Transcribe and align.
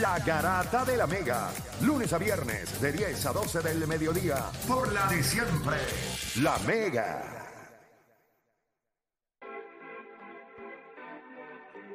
La 0.00 0.18
Garata 0.20 0.84
de 0.84 0.96
la 0.96 1.06
Mega. 1.06 1.50
Lunes 1.82 2.12
a 2.12 2.18
viernes 2.18 2.80
de 2.80 2.92
10 2.92 3.26
a 3.26 3.32
12 3.32 3.60
del 3.60 3.86
mediodía. 3.86 4.46
Por 4.66 4.90
la 4.92 5.06
de 5.08 5.22
siempre. 5.22 5.76
La 6.36 6.58
Mega. 6.60 7.36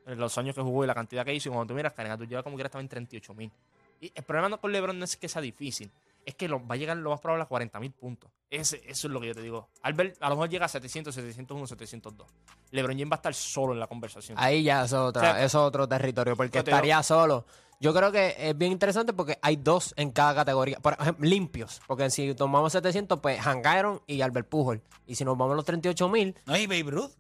en 0.06 0.18
los 0.20 0.38
años 0.38 0.56
que 0.56 0.62
jugó 0.62 0.84
y 0.86 0.88
la 0.88 0.96
cantidad 0.96 1.26
que 1.26 1.34
hizo. 1.34 1.50
Y 1.50 1.52
cuando 1.52 1.74
tú 1.74 1.76
miras, 1.76 1.92
Karim 1.94 2.14
Abdul-Jabbar 2.14 2.44
como 2.44 2.56
quiera 2.56 2.68
estaba 2.68 2.82
en 2.82 2.88
38 2.88 3.34
mil. 3.34 3.52
Y 4.00 4.12
el 4.16 4.24
problema 4.24 4.48
no 4.48 4.60
con 4.62 4.72
LeBron 4.72 4.98
no 4.98 5.04
es 5.06 5.18
que 5.18 5.28
sea 5.28 5.42
difícil, 5.42 5.92
es 6.26 6.36
que 6.36 6.48
lo- 6.48 6.66
va 6.66 6.76
a 6.76 6.78
llegar 6.78 6.96
lo 6.98 7.10
más 7.10 7.20
probable 7.20 7.44
a 7.44 7.48
40 7.48 7.80
mil 7.80 7.92
puntos. 7.92 8.30
Ese- 8.50 8.82
eso 8.88 9.08
es 9.08 9.14
lo 9.14 9.20
que 9.20 9.28
yo 9.28 9.34
te 9.34 9.42
digo. 9.42 9.68
Albert 9.82 10.16
a 10.22 10.30
lo 10.30 10.36
mejor 10.36 10.50
llega 10.50 10.66
a 10.66 10.70
700, 10.70 11.14
701, 11.14 11.68
702. 11.68 12.28
LeBron 12.72 12.96
James 12.98 13.12
va 13.12 13.16
a 13.16 13.18
estar 13.18 13.34
solo 13.34 13.74
en 13.74 13.80
la 13.80 13.88
conversación. 13.88 14.38
Ahí 14.40 14.64
ya 14.64 14.86
es, 14.86 14.94
otra, 14.94 15.22
O 15.22 15.26
sea, 15.36 15.44
es 15.44 15.56
otro 15.56 15.88
territorio, 15.90 16.38
porque 16.38 16.60
digo- 16.60 16.70
estaría 16.70 17.04
solo. 17.04 17.46
Yo 17.80 17.94
creo 17.94 18.12
que 18.12 18.36
es 18.40 18.58
bien 18.58 18.72
interesante 18.72 19.14
porque 19.14 19.38
hay 19.42 19.56
dos 19.56 19.94
en 19.98 20.12
cada 20.12 20.34
categoría. 20.34 20.80
Por 20.80 20.94
ejemplo, 21.00 21.26
limpios. 21.28 21.80
Porque 21.86 22.10
si 22.10 22.34
tomamos 22.34 22.72
700, 22.74 23.20
pues 23.20 23.40
Hank 23.40 23.66
Aaron 23.66 24.02
y 24.08 24.22
Albert 24.22 24.50
Pujol. 24.50 24.82
Y 25.06 25.16
si 25.16 25.24
nos 25.24 25.38
vamos 25.38 25.54
a 25.54 25.56
los 25.58 25.66
38 25.66 26.10
mil, 26.10 26.36
No, 26.46 26.58
y 26.58 26.66
Babe 26.66 26.90
Ruth. 26.90 27.12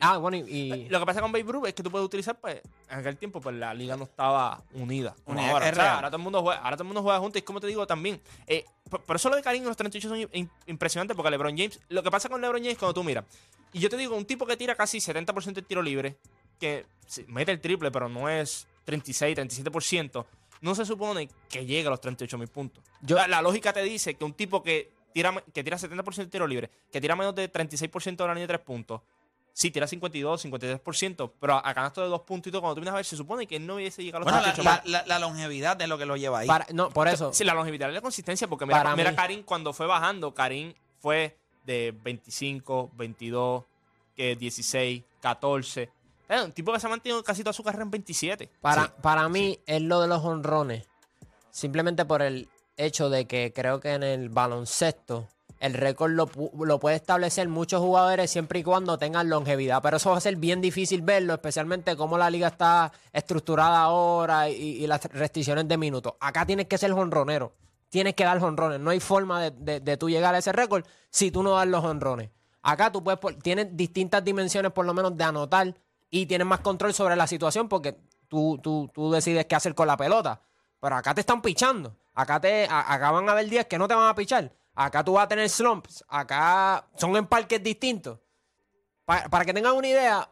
ah, 0.00 0.18
bueno, 0.18 0.36
y, 0.36 0.40
y- 0.42 0.88
Lo 0.90 1.00
que 1.00 1.06
pasa 1.06 1.20
con 1.20 1.32
Babe 1.32 1.50
Ruth 1.50 1.66
es 1.66 1.74
que 1.74 1.82
tú 1.82 1.90
puedes 1.90 2.06
utilizar, 2.06 2.38
pues, 2.38 2.60
en 2.88 2.98
aquel 3.00 3.16
tiempo, 3.16 3.40
pues 3.40 3.56
la 3.56 3.74
liga 3.74 3.96
no 3.96 4.04
estaba 4.04 4.62
unida. 4.74 5.16
como 5.24 5.38
Unida, 5.40 5.52
ahora. 5.52 5.66
es 5.66 5.72
O 5.72 5.74
sea, 5.74 5.94
ahora 5.96 6.08
todo 6.08 6.18
el 6.18 6.22
mundo 6.22 6.40
juega, 6.42 6.60
ahora 6.60 6.76
todo 6.76 6.82
el 6.84 6.88
mundo 6.88 7.02
juega 7.02 7.18
juntos. 7.18 7.40
Y 7.40 7.42
como 7.42 7.60
te 7.60 7.66
digo 7.66 7.84
también, 7.88 8.20
eh, 8.46 8.64
por, 8.88 9.02
por 9.02 9.16
eso 9.16 9.28
lo 9.28 9.34
de 9.34 9.42
Karim 9.42 9.62
en 9.62 9.68
los 9.68 9.76
38 9.76 10.08
son 10.08 10.18
im- 10.20 10.48
impresionantes, 10.66 11.16
porque 11.16 11.30
LeBron 11.32 11.56
James, 11.56 11.80
lo 11.88 12.04
que 12.04 12.10
pasa 12.12 12.28
con 12.28 12.40
LeBron 12.40 12.62
James 12.62 12.78
cuando 12.78 12.94
tú 12.94 13.02
miras, 13.02 13.24
y 13.72 13.80
yo 13.80 13.90
te 13.90 13.96
digo, 13.96 14.14
un 14.14 14.24
tipo 14.24 14.46
que 14.46 14.56
tira 14.56 14.76
casi 14.76 14.98
70% 15.00 15.54
de 15.54 15.62
tiro 15.62 15.82
libre, 15.82 16.16
que 16.60 16.86
sí, 17.08 17.24
mete 17.28 17.50
el 17.50 17.60
triple, 17.60 17.90
pero 17.90 18.08
no 18.08 18.28
es 18.28 18.68
36, 18.86 19.36
37%, 19.36 20.24
no 20.62 20.74
se 20.74 20.86
supone 20.86 21.28
que 21.50 21.66
llegue 21.66 21.86
a 21.86 21.90
los 21.90 22.00
38 22.00 22.38
mil 22.38 22.48
puntos. 22.48 22.82
Yo- 23.02 23.16
la, 23.16 23.28
la 23.28 23.42
lógica 23.42 23.74
te 23.74 23.82
dice 23.82 24.14
que 24.14 24.24
un 24.24 24.32
tipo 24.32 24.62
que 24.62 24.90
tira, 25.12 25.34
que 25.52 25.62
tira 25.62 25.76
70% 25.76 26.14
de 26.16 26.26
tiro 26.26 26.46
libre, 26.46 26.70
que 26.90 27.00
tira 27.00 27.14
menos 27.14 27.34
de 27.34 27.52
36% 27.52 28.16
de 28.16 28.26
la 28.26 28.32
línea 28.34 28.44
de 28.46 28.54
3 28.54 28.60
puntos, 28.60 29.02
sí, 29.52 29.70
tira 29.70 29.86
52, 29.86 30.44
53%, 30.46 31.32
pero 31.40 31.56
a 31.56 31.74
canasto 31.74 32.02
de 32.02 32.08
dos 32.08 32.20
puntos 32.22 32.48
y 32.48 32.52
todo, 32.52 32.60
cuando 32.62 32.74
tú 32.76 32.80
vienes 32.80 32.92
a 32.92 32.96
ver, 32.96 33.04
se 33.04 33.16
supone 33.16 33.46
que 33.46 33.58
no 33.58 33.74
hubiese 33.76 34.02
llegado 34.04 34.22
a 34.22 34.24
los 34.24 34.32
Bueno, 34.32 34.46
la, 34.46 34.54
38 34.54 34.88
la- 34.90 34.98
la- 35.00 35.06
la 35.06 35.18
longevidad 35.18 35.76
de 35.76 35.86
lo 35.86 35.98
que 35.98 36.06
lo 36.06 36.16
lleva 36.16 36.38
ahí. 36.40 36.46
para- 36.46 36.66
no, 36.72 36.90
por 36.90 37.08
eso. 37.08 37.32
Sí, 37.32 37.44
la 37.44 37.54
longevidad 37.54 37.88
y 37.90 37.92
la 37.92 38.00
consistencia, 38.00 38.46
porque 38.48 38.66
mira, 38.66 38.94
mira 38.94 39.10
mí- 39.10 39.16
Karim 39.16 39.42
cuando 39.42 39.72
fue 39.72 39.86
bajando, 39.86 40.32
Karim 40.34 40.72
fue 41.00 41.36
de 41.64 41.92
25, 42.04 42.90
22, 42.94 43.64
que 44.14 44.36
16, 44.36 45.02
14. 45.20 45.90
Es 46.28 46.42
un 46.42 46.52
tipo 46.52 46.72
que 46.72 46.80
se 46.80 46.86
ha 46.86 46.90
mantenido 46.90 47.22
casi 47.22 47.42
toda 47.42 47.52
su 47.52 47.62
carrera 47.62 47.84
en 47.84 47.90
27. 47.90 48.50
Para, 48.60 48.84
Sí. 48.84 48.90
para 49.02 49.28
mí 49.28 49.60
es 49.66 49.82
lo 49.82 50.00
de 50.00 50.08
los 50.08 50.24
honrones. 50.24 50.84
Simplemente 51.50 52.04
por 52.04 52.22
el 52.22 52.48
hecho 52.76 53.08
de 53.10 53.26
que 53.26 53.52
creo 53.54 53.80
que 53.80 53.92
en 53.94 54.02
el 54.02 54.28
baloncesto 54.28 55.28
el 55.60 55.72
récord 55.72 56.10
lo, 56.12 56.30
lo 56.62 56.78
puede 56.78 56.96
establecer 56.96 57.48
muchos 57.48 57.80
jugadores 57.80 58.30
siempre 58.30 58.58
y 58.58 58.62
cuando 58.62 58.98
tengan 58.98 59.30
longevidad. 59.30 59.80
Pero 59.82 59.96
eso 59.96 60.10
va 60.10 60.18
a 60.18 60.20
ser 60.20 60.36
bien 60.36 60.60
difícil 60.60 61.00
verlo, 61.00 61.32
especialmente 61.32 61.96
cómo 61.96 62.18
la 62.18 62.28
liga 62.28 62.48
está 62.48 62.92
estructurada 63.12 63.78
ahora 63.80 64.50
y, 64.50 64.54
y 64.82 64.86
las 64.86 65.02
restricciones 65.06 65.66
de 65.66 65.78
minutos. 65.78 66.12
Acá 66.20 66.44
tienes 66.44 66.66
que 66.66 66.76
ser 66.76 66.92
honronero. 66.92 67.52
Tienes 67.88 68.14
que 68.14 68.24
dar 68.24 68.42
honrones. 68.44 68.80
No 68.80 68.90
hay 68.90 69.00
forma 69.00 69.40
de, 69.40 69.50
de- 69.52 69.80
de 69.80 69.96
tú 69.96 70.10
llegar 70.10 70.34
a 70.34 70.38
ese 70.38 70.52
récord 70.52 70.84
si 71.08 71.30
tú 71.30 71.42
no 71.42 71.52
das 71.52 71.66
los 71.68 71.82
honrones. 71.84 72.30
Acá 72.62 72.92
tú 72.92 73.02
puedes, 73.02 73.20
tienes 73.42 73.74
distintas 73.74 74.22
dimensiones 74.24 74.72
por 74.72 74.84
lo 74.84 74.92
menos 74.92 75.16
de 75.16 75.24
anotar 75.24 75.74
y 76.10 76.26
tienes 76.26 76.46
más 76.46 76.60
control 76.60 76.94
sobre 76.94 77.16
la 77.16 77.26
situación 77.26 77.68
porque 77.68 77.96
tú, 78.28 78.58
tú, 78.62 78.90
tú 78.94 79.10
decides 79.10 79.46
qué 79.46 79.54
hacer 79.54 79.74
con 79.74 79.86
la 79.86 79.96
pelota. 79.96 80.40
Pero 80.80 80.96
acá 80.96 81.14
te 81.14 81.20
están 81.20 81.40
pichando. 81.42 81.96
Acá, 82.14 82.40
te, 82.40 82.66
a- 82.66 82.92
acá 82.92 83.10
van 83.10 83.28
a 83.28 83.32
haber 83.32 83.48
días 83.48 83.66
que 83.66 83.78
no 83.78 83.88
te 83.88 83.94
van 83.94 84.08
a 84.08 84.14
pichar. 84.14 84.52
Acá 84.74 85.02
tú 85.02 85.14
vas 85.14 85.24
a 85.24 85.28
tener 85.28 85.48
slumps. 85.48 86.04
Acá 86.08 86.86
son 86.96 87.16
en 87.16 87.26
parques 87.26 87.62
distintos. 87.62 88.18
Pa- 89.04 89.28
para 89.28 89.44
que 89.44 89.54
tengan 89.54 89.74
una 89.74 89.88
idea, 89.88 90.28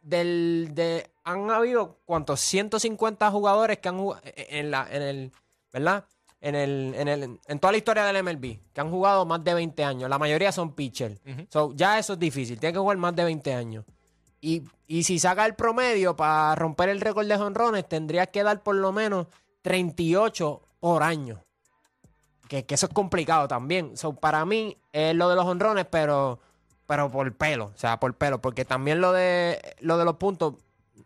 del, 0.00 0.70
de, 0.74 1.10
han 1.24 1.50
habido 1.50 1.98
cuántos 2.04 2.40
150 2.40 3.30
jugadores 3.30 3.78
que 3.78 3.88
han 3.88 3.98
jugado 3.98 4.20
en 4.24 4.70
la, 4.70 4.86
en 4.90 5.02
el, 5.02 5.32
¿verdad? 5.72 6.04
En 6.40 6.54
el, 6.54 6.94
en 6.96 7.08
el, 7.08 7.40
en 7.46 7.58
toda 7.58 7.72
la 7.72 7.78
historia 7.78 8.04
del 8.04 8.22
MLB, 8.22 8.58
que 8.72 8.80
han 8.80 8.90
jugado 8.90 9.24
más 9.24 9.42
de 9.42 9.54
20 9.54 9.82
años. 9.82 10.10
La 10.10 10.18
mayoría 10.18 10.52
son 10.52 10.74
pitchers. 10.74 11.18
So, 11.48 11.72
ya 11.74 11.98
eso 11.98 12.12
es 12.12 12.18
difícil. 12.18 12.58
Tiene 12.60 12.74
que 12.74 12.78
jugar 12.78 12.98
más 12.98 13.16
de 13.16 13.24
20 13.24 13.54
años. 13.54 13.84
Y, 14.44 14.62
y 14.86 15.04
si 15.04 15.18
saca 15.18 15.46
el 15.46 15.54
promedio 15.54 16.16
para 16.16 16.54
romper 16.54 16.90
el 16.90 17.00
récord 17.00 17.26
de 17.26 17.38
jonrones, 17.38 17.88
tendrías 17.88 18.28
que 18.28 18.42
dar 18.42 18.62
por 18.62 18.74
lo 18.74 18.92
menos 18.92 19.26
38 19.62 20.60
por 20.80 21.02
año. 21.02 21.42
Que, 22.46 22.66
que 22.66 22.74
eso 22.74 22.84
es 22.84 22.92
complicado 22.92 23.48
también. 23.48 23.96
So, 23.96 24.12
para 24.12 24.44
mí 24.44 24.76
es 24.92 25.16
lo 25.16 25.30
de 25.30 25.36
los 25.36 25.46
honrones, 25.46 25.86
pero, 25.90 26.40
pero 26.86 27.10
por 27.10 27.32
pelo. 27.32 27.72
O 27.74 27.78
sea, 27.78 27.98
por 27.98 28.12
pelo. 28.18 28.42
Porque 28.42 28.66
también 28.66 29.00
lo 29.00 29.12
de, 29.12 29.76
lo 29.80 29.96
de 29.96 30.04
los 30.04 30.16
puntos, 30.16 30.56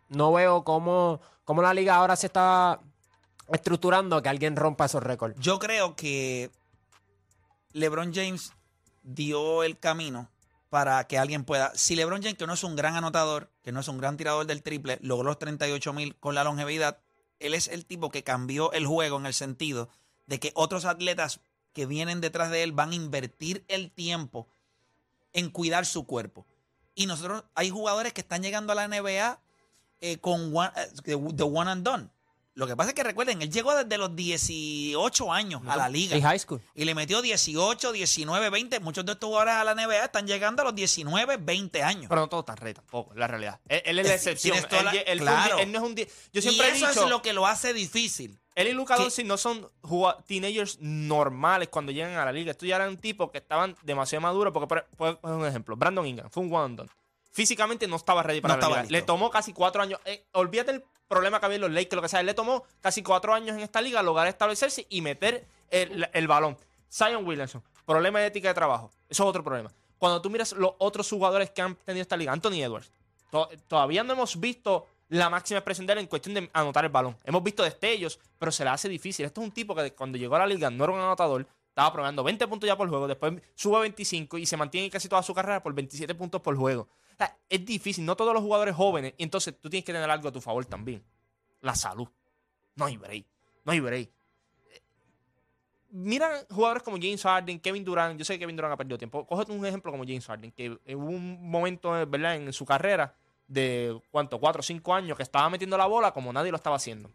no 0.09 0.33
veo 0.33 0.65
cómo, 0.65 1.21
cómo 1.45 1.61
la 1.61 1.73
liga 1.73 1.95
ahora 1.95 2.17
se 2.17 2.27
está 2.27 2.81
estructurando 3.53 4.21
que 4.21 4.27
alguien 4.27 4.57
rompa 4.57 4.83
esos 4.83 5.01
récords. 5.01 5.39
Yo 5.39 5.59
creo 5.59 5.95
que 5.95 6.51
LeBron 7.71 8.13
James 8.13 8.51
dio 9.01 9.63
el 9.63 9.79
camino 9.79 10.27
para 10.69 11.05
que 11.07 11.17
alguien 11.17 11.43
pueda. 11.43 11.71
Si 11.75 11.95
LeBron 11.95 12.21
James, 12.21 12.37
que 12.37 12.47
no 12.47 12.53
es 12.53 12.63
un 12.63 12.75
gran 12.75 12.95
anotador, 12.95 13.51
que 13.63 13.71
no 13.71 13.79
es 13.79 13.87
un 13.87 13.97
gran 13.97 14.17
tirador 14.17 14.45
del 14.45 14.63
triple, 14.63 14.99
logró 15.01 15.29
los 15.29 15.39
38 15.39 15.93
mil 15.93 16.15
con 16.17 16.35
la 16.35 16.43
longevidad, 16.43 16.99
él 17.39 17.53
es 17.53 17.67
el 17.67 17.85
tipo 17.85 18.11
que 18.11 18.23
cambió 18.23 18.71
el 18.73 18.85
juego 18.85 19.17
en 19.17 19.25
el 19.25 19.33
sentido 19.33 19.89
de 20.27 20.39
que 20.39 20.51
otros 20.55 20.85
atletas 20.85 21.39
que 21.73 21.85
vienen 21.85 22.21
detrás 22.21 22.51
de 22.51 22.63
él 22.63 22.71
van 22.71 22.91
a 22.91 22.95
invertir 22.95 23.65
el 23.67 23.91
tiempo 23.91 24.47
en 25.33 25.49
cuidar 25.49 25.85
su 25.85 26.05
cuerpo. 26.05 26.45
Y 26.95 27.05
nosotros, 27.05 27.45
hay 27.55 27.69
jugadores 27.69 28.13
que 28.13 28.21
están 28.21 28.43
llegando 28.43 28.73
a 28.73 28.75
la 28.75 28.87
NBA 28.87 29.39
eh, 30.01 30.17
con 30.17 30.55
one, 30.55 30.71
eh, 30.75 31.17
the 31.35 31.43
one 31.43 31.71
and 31.71 31.83
done. 31.83 32.11
Lo 32.59 32.67
que 32.67 32.75
pasa 32.75 32.89
es 32.89 32.93
que 32.95 33.03
recuerden, 33.03 33.41
él 33.41 33.49
llegó 33.49 33.73
desde 33.73 33.97
los 33.97 34.13
18 34.17 35.31
años 35.31 35.61
a 35.65 35.77
la 35.77 35.87
liga. 35.87 36.17
Y 36.17 36.21
high 36.21 36.37
school. 36.39 36.61
Y 36.75 36.83
le 36.83 36.93
metió 36.93 37.21
18, 37.21 37.91
19, 37.93 38.49
20. 38.49 38.79
Muchos 38.81 39.05
de 39.05 39.13
estos 39.13 39.27
jugadores 39.27 39.53
a 39.55 39.63
la 39.63 39.75
NBA 39.75 40.03
están 40.05 40.27
llegando 40.27 40.61
a 40.61 40.65
los 40.65 40.75
19, 40.75 41.37
20 41.37 41.83
años. 41.83 42.07
Pero 42.09 42.21
no 42.21 42.27
todo 42.27 42.43
tan 42.43 42.57
rey 42.57 42.73
tampoco, 42.73 43.13
la 43.15 43.27
realidad. 43.27 43.59
Él, 43.69 43.81
él 43.85 43.99
es 43.99 44.07
la 44.07 44.13
excepción. 44.15 44.57
Él, 44.57 44.63
la- 44.83 45.23
claro. 45.23 45.59
él 45.59 45.71
no 45.71 45.77
es 45.79 45.83
un 45.85 45.95
Yo 45.95 46.03
y 46.33 46.41
siempre 46.41 46.67
he 46.67 46.71
eso 46.71 46.87
dicho, 46.89 47.03
es 47.05 47.09
lo 47.09 47.21
que 47.21 47.31
lo 47.31 47.47
hace 47.47 47.73
difícil. 47.73 48.37
él 48.55 48.67
y 48.67 48.85
que- 48.85 48.93
Doncic 48.95 49.25
no 49.25 49.37
son 49.37 49.65
teenagers 50.27 50.77
normales 50.81 51.69
cuando 51.69 51.93
llegan 51.93 52.17
a 52.17 52.25
la 52.25 52.31
liga. 52.33 52.51
Estos 52.51 52.67
ya 52.67 52.75
eran 52.75 52.97
tipos 52.97 53.31
que 53.31 53.37
estaban 53.37 53.75
demasiado 53.83 54.21
maduros. 54.21 54.51
Porque, 54.51 54.67
por, 54.67 54.85
por- 54.97 55.17
por 55.19 55.31
un 55.31 55.45
ejemplo, 55.45 55.77
Brandon 55.77 56.05
Ingram 56.05 56.29
fue 56.29 56.43
un 56.43 56.53
one 56.53 56.65
and 56.65 56.77
done. 56.79 56.89
Físicamente 57.31 57.87
no 57.87 57.95
estaba 57.95 58.23
ready 58.23 58.41
para 58.41 58.55
No 58.55 58.61
la 58.61 58.67
liga. 58.67 58.91
Le 58.91 59.01
tomó 59.01 59.29
casi 59.29 59.53
cuatro 59.53 59.81
años. 59.81 59.99
Eh, 60.05 60.25
olvídate 60.33 60.71
el 60.71 60.83
problema 61.07 61.39
que 61.39 61.45
había 61.45 61.55
en 61.55 61.61
los 61.61 61.71
Lakers, 61.71 61.95
lo 61.95 62.01
que 62.01 62.09
sea. 62.09 62.23
Le 62.23 62.33
tomó 62.33 62.63
casi 62.81 63.03
cuatro 63.03 63.33
años 63.33 63.55
en 63.57 63.63
esta 63.63 63.81
liga 63.81 64.01
lograr 64.03 64.27
establecerse 64.27 64.85
y 64.89 65.01
meter 65.01 65.45
el, 65.69 66.07
el 66.13 66.27
balón. 66.27 66.57
Zion 66.91 67.25
Williamson, 67.25 67.63
problema 67.85 68.19
de 68.19 68.27
ética 68.27 68.47
de 68.49 68.53
trabajo. 68.53 68.91
Eso 69.09 69.23
es 69.23 69.29
otro 69.29 69.43
problema. 69.43 69.71
Cuando 69.97 70.21
tú 70.21 70.29
miras 70.29 70.53
los 70.53 70.71
otros 70.79 71.09
jugadores 71.09 71.49
que 71.51 71.61
han 71.61 71.75
tenido 71.75 72.01
esta 72.01 72.15
liga, 72.17 72.31
Anthony 72.31 72.61
Edwards, 72.63 72.91
to- 73.29 73.49
todavía 73.67 74.03
no 74.03 74.13
hemos 74.13 74.39
visto 74.39 74.87
la 75.09 75.29
máxima 75.29 75.57
expresión 75.59 75.85
de 75.87 75.93
él 75.93 75.99
en 75.99 76.07
cuestión 76.07 76.35
de 76.35 76.49
anotar 76.53 76.85
el 76.85 76.91
balón. 76.91 77.17
Hemos 77.23 77.43
visto 77.43 77.63
destellos, 77.63 78.19
pero 78.37 78.51
se 78.51 78.63
le 78.63 78.69
hace 78.69 78.87
difícil. 78.87 79.25
Este 79.25 79.39
es 79.41 79.45
un 79.45 79.51
tipo 79.51 79.75
que 79.75 79.91
cuando 79.93 80.17
llegó 80.17 80.35
a 80.35 80.39
la 80.39 80.47
liga 80.47 80.69
no 80.69 80.83
era 80.83 80.93
un 80.93 80.99
anotador, 80.99 81.45
estaba 81.67 81.91
probando 81.91 82.23
20 82.23 82.47
puntos 82.47 82.67
ya 82.67 82.77
por 82.77 82.87
juego, 82.89 83.07
después 83.07 83.33
sube 83.55 83.77
a 83.77 83.79
25 83.81 84.37
y 84.37 84.45
se 84.45 84.55
mantiene 84.57 84.89
casi 84.89 85.09
toda 85.09 85.21
su 85.23 85.33
carrera 85.33 85.61
por 85.61 85.73
27 85.73 86.13
puntos 86.15 86.41
por 86.41 86.55
juego. 86.55 86.87
O 87.19 87.23
sea, 87.25 87.37
es 87.49 87.65
difícil, 87.65 88.05
no 88.05 88.15
todos 88.15 88.33
los 88.33 88.41
jugadores 88.41 88.73
jóvenes, 88.75 89.13
y 89.17 89.23
entonces 89.23 89.53
tú 89.59 89.69
tienes 89.69 89.83
que 89.85 89.91
tener 89.91 90.09
algo 90.09 90.29
a 90.29 90.31
tu 90.31 90.39
favor 90.39 90.65
también. 90.65 91.03
La 91.61 91.75
salud. 91.75 92.07
No 92.75 92.85
hay 92.85 92.95
break. 92.95 93.25
No 93.65 93.73
hay 93.73 93.81
break. 93.81 94.09
Eh, 94.69 94.81
Mira 95.91 96.45
jugadores 96.49 96.81
como 96.83 96.95
James 96.97 97.21
Harden, 97.21 97.59
Kevin 97.59 97.83
Durant. 97.83 98.17
Yo 98.17 98.23
sé 98.23 98.35
que 98.35 98.39
Kevin 98.39 98.55
Durant 98.55 98.73
ha 98.73 98.77
perdido 98.77 98.97
tiempo. 98.97 99.27
Cógete 99.27 99.51
un 99.51 99.65
ejemplo 99.65 99.91
como 99.91 100.03
James 100.05 100.25
Harden, 100.25 100.51
que 100.53 100.69
hubo 100.95 101.09
un 101.09 101.49
momento 101.49 101.91
¿verdad? 102.07 102.35
en 102.37 102.53
su 102.53 102.65
carrera 102.65 103.13
de 103.47 103.99
cuánto, 104.11 104.39
4 104.39 104.59
o 104.59 104.63
5 104.63 104.93
años 104.93 105.17
que 105.17 105.23
estaba 105.23 105.49
metiendo 105.49 105.77
la 105.77 105.87
bola 105.87 106.13
como 106.13 106.31
nadie 106.31 106.51
lo 106.51 106.57
estaba 106.57 106.77
haciendo. 106.77 107.09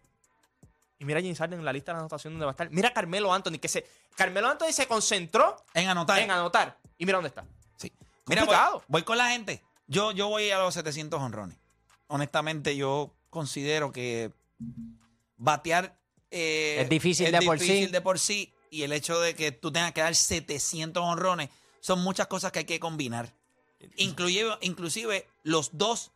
Y 0.99 1.05
mira 1.05 1.21
a 1.21 1.23
James 1.23 1.39
Harden 1.39 1.61
en 1.61 1.65
la 1.65 1.73
lista 1.73 1.93
de 1.93 1.99
anotación 2.01 2.35
donde 2.35 2.45
va 2.45 2.51
a 2.51 2.55
estar. 2.55 2.71
Mira 2.71 2.89
a 2.89 2.93
Carmelo 2.93 3.33
Anthony, 3.33 3.59
que 3.59 3.69
se. 3.69 3.87
Carmelo 4.17 4.49
Anthony 4.49 4.73
se 4.73 4.87
concentró 4.87 5.57
En 5.73 5.89
anotar. 5.89 6.19
en 6.19 6.31
anotar. 6.31 6.77
Y 6.99 7.07
mira 7.07 7.17
dónde 7.17 7.29
está. 7.29 7.45
Sí. 7.77 7.91
Mira, 8.27 8.45
voy 8.89 9.03
con 9.03 9.17
la 9.17 9.29
gente. 9.29 9.63
Yo, 9.87 10.13
yo 10.13 10.29
voy 10.29 10.51
a 10.51 10.59
los 10.59 10.75
700 10.75 11.21
honrones. 11.21 11.57
Honestamente, 12.07 12.77
yo 12.77 13.15
considero 13.31 13.93
que 13.93 14.33
batear 15.37 15.97
eh, 16.31 16.79
Es 16.81 16.89
difícil 16.89 17.31
de 17.31 17.43
por 17.43 17.59
sí. 17.59 17.65
difícil 17.67 17.93
de 17.93 18.01
por 18.01 18.19
sí. 18.19 18.53
Y 18.71 18.83
el 18.83 18.93
hecho 18.93 19.21
de 19.21 19.35
que 19.35 19.53
tú 19.53 19.71
tengas 19.71 19.93
que 19.93 20.01
dar 20.01 20.15
700 20.15 21.03
honrones 21.03 21.49
son 21.81 22.03
muchas 22.03 22.27
cosas 22.27 22.51
que 22.51 22.61
hay 22.61 22.65
que 22.65 22.81
combinar. 22.81 23.33
Inclusive, 23.97 24.51
inclusive 24.63 25.29
los 25.43 25.77
dos 25.77 26.11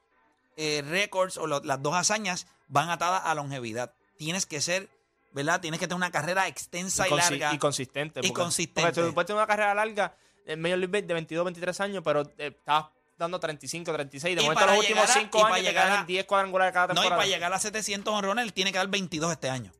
eh, 0.57 0.83
récords 0.89 1.37
o 1.37 1.47
lo- 1.47 1.61
las 1.61 1.81
dos 1.83 1.95
hazañas 1.95 2.47
van 2.69 2.91
atadas 2.91 3.23
a 3.25 3.35
longevidad. 3.35 3.93
Tienes 4.17 4.47
que 4.47 4.61
ser, 4.61 4.89
¿verdad? 5.33 5.61
Tienes 5.61 5.79
que 5.79 5.87
tener 5.87 5.97
una 5.97 6.11
carrera 6.11 6.49
extensa 6.49 7.07
y, 7.07 7.15
larga. 7.15 7.55
y 7.55 7.59
consistente. 7.59 8.21
Y 8.21 8.29
porque- 8.29 8.43
consistente. 8.43 8.83
Porque 8.93 9.09
tú 9.09 9.15
puedes 9.15 9.27
tener 9.27 9.39
una 9.39 9.47
carrera 9.47 9.75
larga 9.75 10.17
en 10.47 10.63
League 10.63 10.87
Baseball 10.87 11.07
de 11.07 11.15
22, 11.15 11.45
23 11.45 11.81
años, 11.81 12.03
pero 12.05 12.23
eh, 12.39 12.57
estabas 12.59 12.87
dando 13.19 13.39
35, 13.41 13.93
36. 13.93 14.37
De 14.37 14.43
Y 14.43 14.45
momento, 14.45 14.65
los 14.67 14.79
últimos 14.79 15.03
llegar 15.05 15.11
a- 15.17 15.21
5 15.21 15.39
y 15.39 15.41
años 15.43 15.73
para 15.75 15.95
te 15.97 15.99
a- 15.99 16.05
10 16.05 16.25
cuadrangulares 16.25 16.73
cada 16.73 16.87
no, 16.89 16.93
y 16.93 16.95
temporada. 16.97 17.17
para 17.23 17.29
llegar 17.29 17.53
a 17.53 17.59
700 17.59 18.15
honrones, 18.15 18.45
él 18.45 18.53
tiene 18.53 18.73
que 18.73 18.79
dar 18.79 18.89
22 18.89 19.33
este 19.33 19.51
año. 19.51 19.73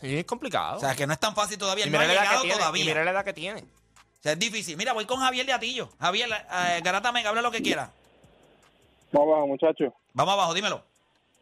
Sí, 0.00 0.16
es 0.18 0.24
complicado. 0.24 0.76
O 0.76 0.80
sea, 0.80 0.94
que 0.94 1.06
no 1.06 1.12
es 1.12 1.18
tan 1.20 1.34
fácil 1.34 1.58
todavía. 1.58 1.84
y 1.84 1.88
él 1.88 1.92
no 1.92 1.98
mira 1.98 2.10
ha 2.10 2.14
la 2.14 2.14
edad 2.14 2.22
que 2.22 2.26
llegado 2.28 2.42
tiene. 2.42 2.54
Y 2.54 2.58
todavía. 2.58 2.84
mira 2.84 3.04
la 3.04 3.10
edad 3.10 3.24
que 3.24 3.32
tiene. 3.32 3.60
O 3.62 4.22
sea, 4.22 4.32
es 4.32 4.38
difícil. 4.38 4.76
Mira, 4.76 4.92
voy 4.92 5.04
con 5.06 5.18
Javier 5.20 5.44
de 5.46 5.52
Atillo. 5.52 5.88
Javier, 6.00 6.28
eh, 6.30 6.80
Garata 6.82 7.12
Mega, 7.12 7.28
habla 7.30 7.42
lo 7.42 7.50
que 7.50 7.60
quiera. 7.62 7.90
Vamos 9.12 9.28
abajo, 9.32 9.46
muchachos. 9.48 9.92
Vamos 10.12 10.34
abajo, 10.34 10.54
dímelo. 10.54 10.82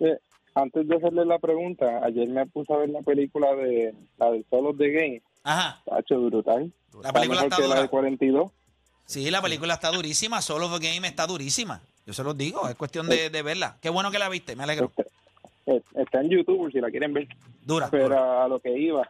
Eh, 0.00 0.18
antes 0.54 0.86
de 0.86 0.96
hacerle 0.96 1.24
la 1.24 1.38
pregunta, 1.38 2.00
ayer 2.04 2.28
me 2.28 2.46
puse 2.46 2.72
a 2.72 2.76
ver 2.76 2.90
la 2.90 3.00
película 3.02 3.54
de 3.54 3.94
la 4.18 4.30
de 4.30 4.44
Solo 4.50 4.72
de 4.72 4.90
Game. 4.90 5.22
Ajá. 5.44 5.80
Tacho, 5.84 6.20
brutal. 6.20 6.72
La 7.02 7.12
película 7.12 7.42
mejor 7.42 7.44
está 7.44 7.56
que 7.56 7.62
la 7.62 7.68
dura. 7.68 7.82
de 7.82 7.88
42. 7.88 8.52
Sí, 9.06 9.30
la 9.30 9.42
película 9.42 9.74
está 9.74 9.90
durísima. 9.90 10.40
Solo 10.40 10.78
the 10.78 10.86
Game 10.88 11.06
está 11.06 11.26
durísima. 11.26 11.80
Yo 12.06 12.12
se 12.12 12.24
los 12.24 12.36
digo. 12.36 12.68
Es 12.68 12.74
cuestión 12.76 13.08
de, 13.08 13.30
de 13.30 13.42
verla. 13.42 13.76
Qué 13.80 13.90
bueno 13.90 14.10
que 14.10 14.18
la 14.18 14.28
viste. 14.28 14.56
Me 14.56 14.64
alegro. 14.64 14.92
Este, 15.66 16.02
está 16.02 16.20
en 16.20 16.30
YouTube 16.30 16.70
si 16.72 16.80
la 16.80 16.90
quieren 16.90 17.12
ver. 17.12 17.28
Dura. 17.64 17.88
Pero 17.90 18.04
dura. 18.04 18.44
a 18.44 18.48
lo 18.48 18.60
que 18.60 18.76
iba, 18.76 19.08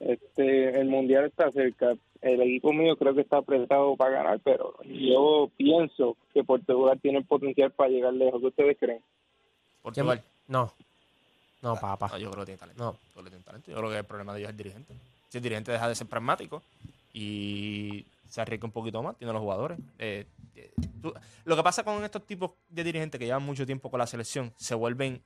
este, 0.00 0.80
el 0.80 0.88
mundial 0.88 1.26
está 1.26 1.50
cerca. 1.50 1.94
El 2.22 2.40
equipo 2.40 2.72
mío 2.72 2.96
creo 2.96 3.14
que 3.14 3.20
está 3.20 3.38
apretado 3.38 3.96
para 3.96 4.22
ganar, 4.22 4.40
pero 4.42 4.74
yo 4.84 5.50
pienso 5.58 6.16
que 6.32 6.42
Portugal 6.42 6.98
tiene 7.00 7.18
el 7.18 7.24
potencial 7.24 7.70
para 7.70 7.90
llegar 7.90 8.14
lejos. 8.14 8.40
¿Qué 8.40 8.46
ustedes 8.46 8.76
creen? 8.78 9.02
Portugal. 9.82 10.22
No. 10.48 10.72
No, 11.60 11.76
papá. 11.76 12.08
No, 12.08 12.18
yo 12.18 12.30
creo 12.30 12.42
que 12.42 12.46
tiene 12.46 12.58
talento. 12.58 12.82
No. 12.82 12.92
Yo 12.92 12.98
creo 13.12 13.24
que 13.24 13.30
tiene 13.30 13.44
talento. 13.44 13.70
Yo 13.70 13.76
creo 13.76 13.90
que 13.90 13.98
el 13.98 14.04
problema 14.04 14.32
de 14.32 14.40
ellos 14.40 14.48
es 14.48 14.52
el 14.52 14.56
dirigente. 14.56 14.94
Si 15.28 15.38
el 15.38 15.42
dirigente 15.42 15.72
deja 15.72 15.88
de 15.88 15.94
ser 15.94 16.06
pragmático 16.06 16.62
y 17.12 18.06
se 18.34 18.40
arriesga 18.40 18.66
un 18.66 18.72
poquito 18.72 19.00
más, 19.00 19.16
tiene 19.16 19.32
los 19.32 19.40
jugadores. 19.40 19.78
Eh, 19.96 20.26
eh, 20.56 20.74
lo 21.44 21.54
que 21.54 21.62
pasa 21.62 21.84
con 21.84 22.02
estos 22.02 22.26
tipos 22.26 22.50
de 22.68 22.82
dirigentes 22.82 23.16
que 23.16 23.26
llevan 23.26 23.44
mucho 23.44 23.64
tiempo 23.64 23.88
con 23.92 24.00
la 24.00 24.08
selección, 24.08 24.52
se 24.56 24.74
vuelven, 24.74 25.22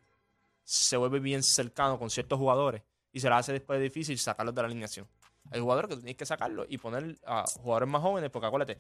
se 0.63 0.95
vuelve 0.99 1.19
bien 1.19 1.43
cercano 1.43 1.99
con 1.99 2.11
ciertos 2.11 2.39
jugadores 2.39 2.83
y 3.11 3.21
se 3.21 3.31
les 3.31 3.39
hace 3.39 3.53
después 3.55 3.81
difícil 3.81 4.19
sacarlos 4.19 4.55
de 4.55 4.61
la 4.61 4.67
alineación. 4.69 5.09
Hay 5.51 5.59
jugadores 5.59 5.89
que 5.89 5.97
tú 5.97 6.19
que 6.19 6.27
sacarlos 6.27 6.67
y 6.69 6.77
poner 6.77 7.17
a 7.25 7.45
jugadores 7.47 7.89
más 7.89 8.03
jóvenes, 8.03 8.29
porque 8.29 8.47
acuérdate, 8.47 8.79